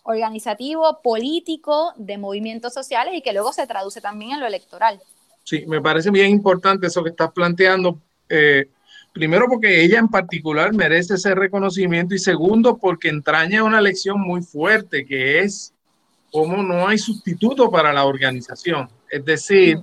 [0.04, 5.00] organizativo, político, de movimientos sociales y que luego se traduce también en lo electoral.
[5.44, 8.00] Sí, me parece bien importante eso que estás planteando.
[8.30, 8.68] Eh,
[9.14, 14.42] primero porque ella en particular merece ese reconocimiento y segundo porque entraña una lección muy
[14.42, 15.74] fuerte que es
[16.32, 18.90] cómo no hay sustituto para la organización.
[19.10, 19.80] Es decir,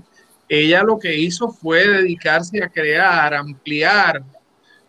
[0.49, 4.23] ella lo que hizo fue dedicarse a crear, ampliar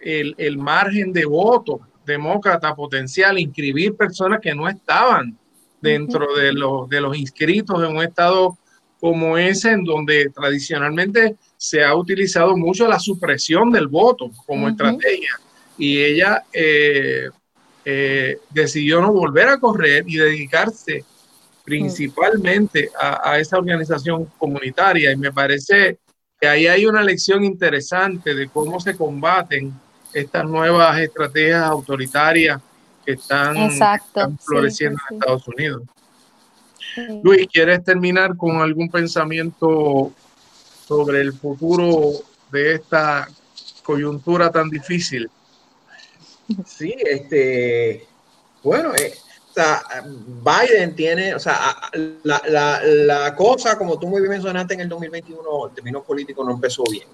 [0.01, 5.37] el, margen de voto demócrata potencial, inscribir personas que no estaban
[5.81, 8.57] dentro de, los, de los inscritos en un estado
[8.99, 15.39] como ese, en donde tradicionalmente se ha utilizado mucho la supresión del voto como estrategia.
[15.77, 17.29] Y ella eh,
[17.83, 21.03] eh, decidió no volver a correr y dedicarse
[21.63, 25.11] principalmente a, a, esa organización comunitaria.
[25.11, 25.97] Y me parece
[26.39, 29.73] que ahí hay una lección interesante de cómo se combaten
[30.13, 32.61] estas nuevas estrategias autoritarias
[33.05, 33.55] que están,
[34.39, 35.83] floreciendo en Estados Unidos.
[37.23, 40.11] Luis, ¿quieres terminar con algún pensamiento
[40.87, 42.11] sobre el futuro
[42.51, 43.27] de esta
[43.83, 45.29] coyuntura tan difícil?
[46.65, 48.05] Sí, este,
[48.61, 49.13] bueno, eh,
[49.49, 51.75] o sea, Biden tiene, o sea,
[52.23, 56.45] la, la, la, cosa, como tú muy bien mencionaste, en el 2021, en términos políticos,
[56.45, 57.07] no empezó bien,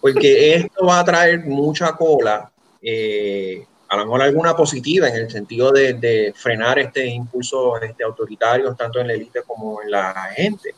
[0.00, 5.30] porque esto va a traer mucha cola, eh, a lo mejor alguna positiva en el
[5.30, 10.74] sentido de, frenar este impulso este, autoritario, tanto en la élite como en la gente.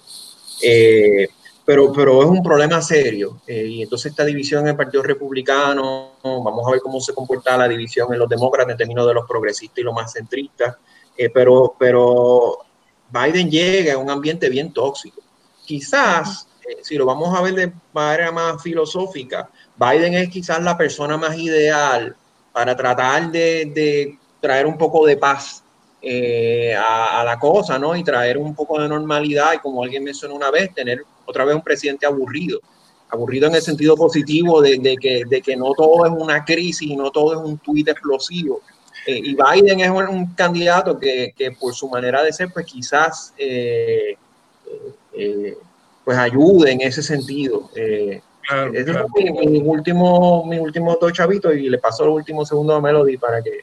[0.63, 1.29] Eh,
[1.65, 3.43] pero, pero es un problema serio.
[3.47, 7.57] Eh, y entonces esta división en el Partido Republicano, vamos a ver cómo se comporta
[7.57, 10.77] la división en los demócratas en términos de los progresistas y los más centristas.
[11.17, 12.59] Eh, pero, pero
[13.09, 15.21] Biden llega a un ambiente bien tóxico.
[15.65, 16.49] Quizás,
[16.83, 21.37] si lo vamos a ver de manera más filosófica, Biden es quizás la persona más
[21.39, 22.17] ideal
[22.53, 25.63] para tratar de, de traer un poco de paz
[26.77, 27.95] a, a, la cosa, ¿no?
[27.95, 31.55] Y traer un poco de normalidad y como alguien mencionó una vez, tener otra vez
[31.55, 32.61] un presidente aburrido,
[33.11, 36.97] aburrido en el sentido positivo de, que, de que no todo es una crisis y
[36.97, 38.61] no todo es un tuit explosivo.
[39.07, 43.33] Eh, y Biden es un, candidato que, que, por su manera de ser, pues quizás
[43.39, 44.17] eh,
[45.15, 45.57] eh,
[46.05, 47.71] pues ayude en ese sentido.
[48.47, 49.07] Claro, claro.
[49.15, 53.43] mis últimos mi último dos chavitos y le paso los últimos segundos a Melody para
[53.43, 53.61] que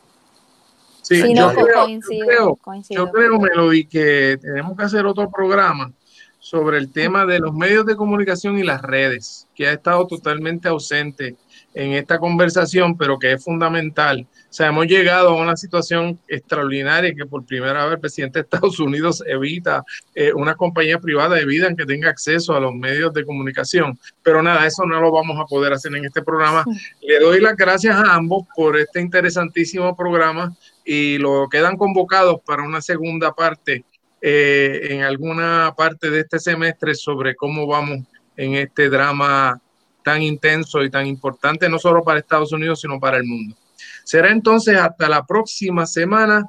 [1.08, 2.58] Sí, yo, creo, yo, creo,
[2.90, 5.94] yo creo, Melody, que tenemos que hacer otro programa
[6.38, 10.68] sobre el tema de los medios de comunicación y las redes, que ha estado totalmente
[10.68, 11.38] ausente
[11.78, 14.28] en esta conversación, pero que es fundamental.
[14.32, 18.44] O sea, hemos llegado a una situación extraordinaria que por primera vez el presidente de
[18.44, 19.84] Estados Unidos evita
[20.16, 23.98] eh, una compañía privada en que tenga acceso a los medios de comunicación.
[24.24, 26.66] Pero nada, eso no lo vamos a poder hacer en este programa.
[27.02, 32.64] Le doy las gracias a ambos por este interesantísimo programa y lo quedan convocados para
[32.64, 33.86] una segunda parte
[34.20, 38.00] eh, en alguna parte de este semestre sobre cómo vamos
[38.36, 39.62] en este drama
[40.08, 43.58] tan intenso y tan importante, no solo para Estados Unidos, sino para el mundo.
[44.05, 46.45] Será entonces hasta la próxima semana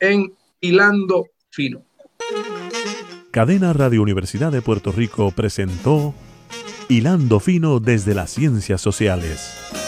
[0.00, 1.84] en Hilando Fino.
[3.30, 6.12] Cadena Radio Universidad de Puerto Rico presentó
[6.88, 9.87] Hilando Fino desde las Ciencias Sociales.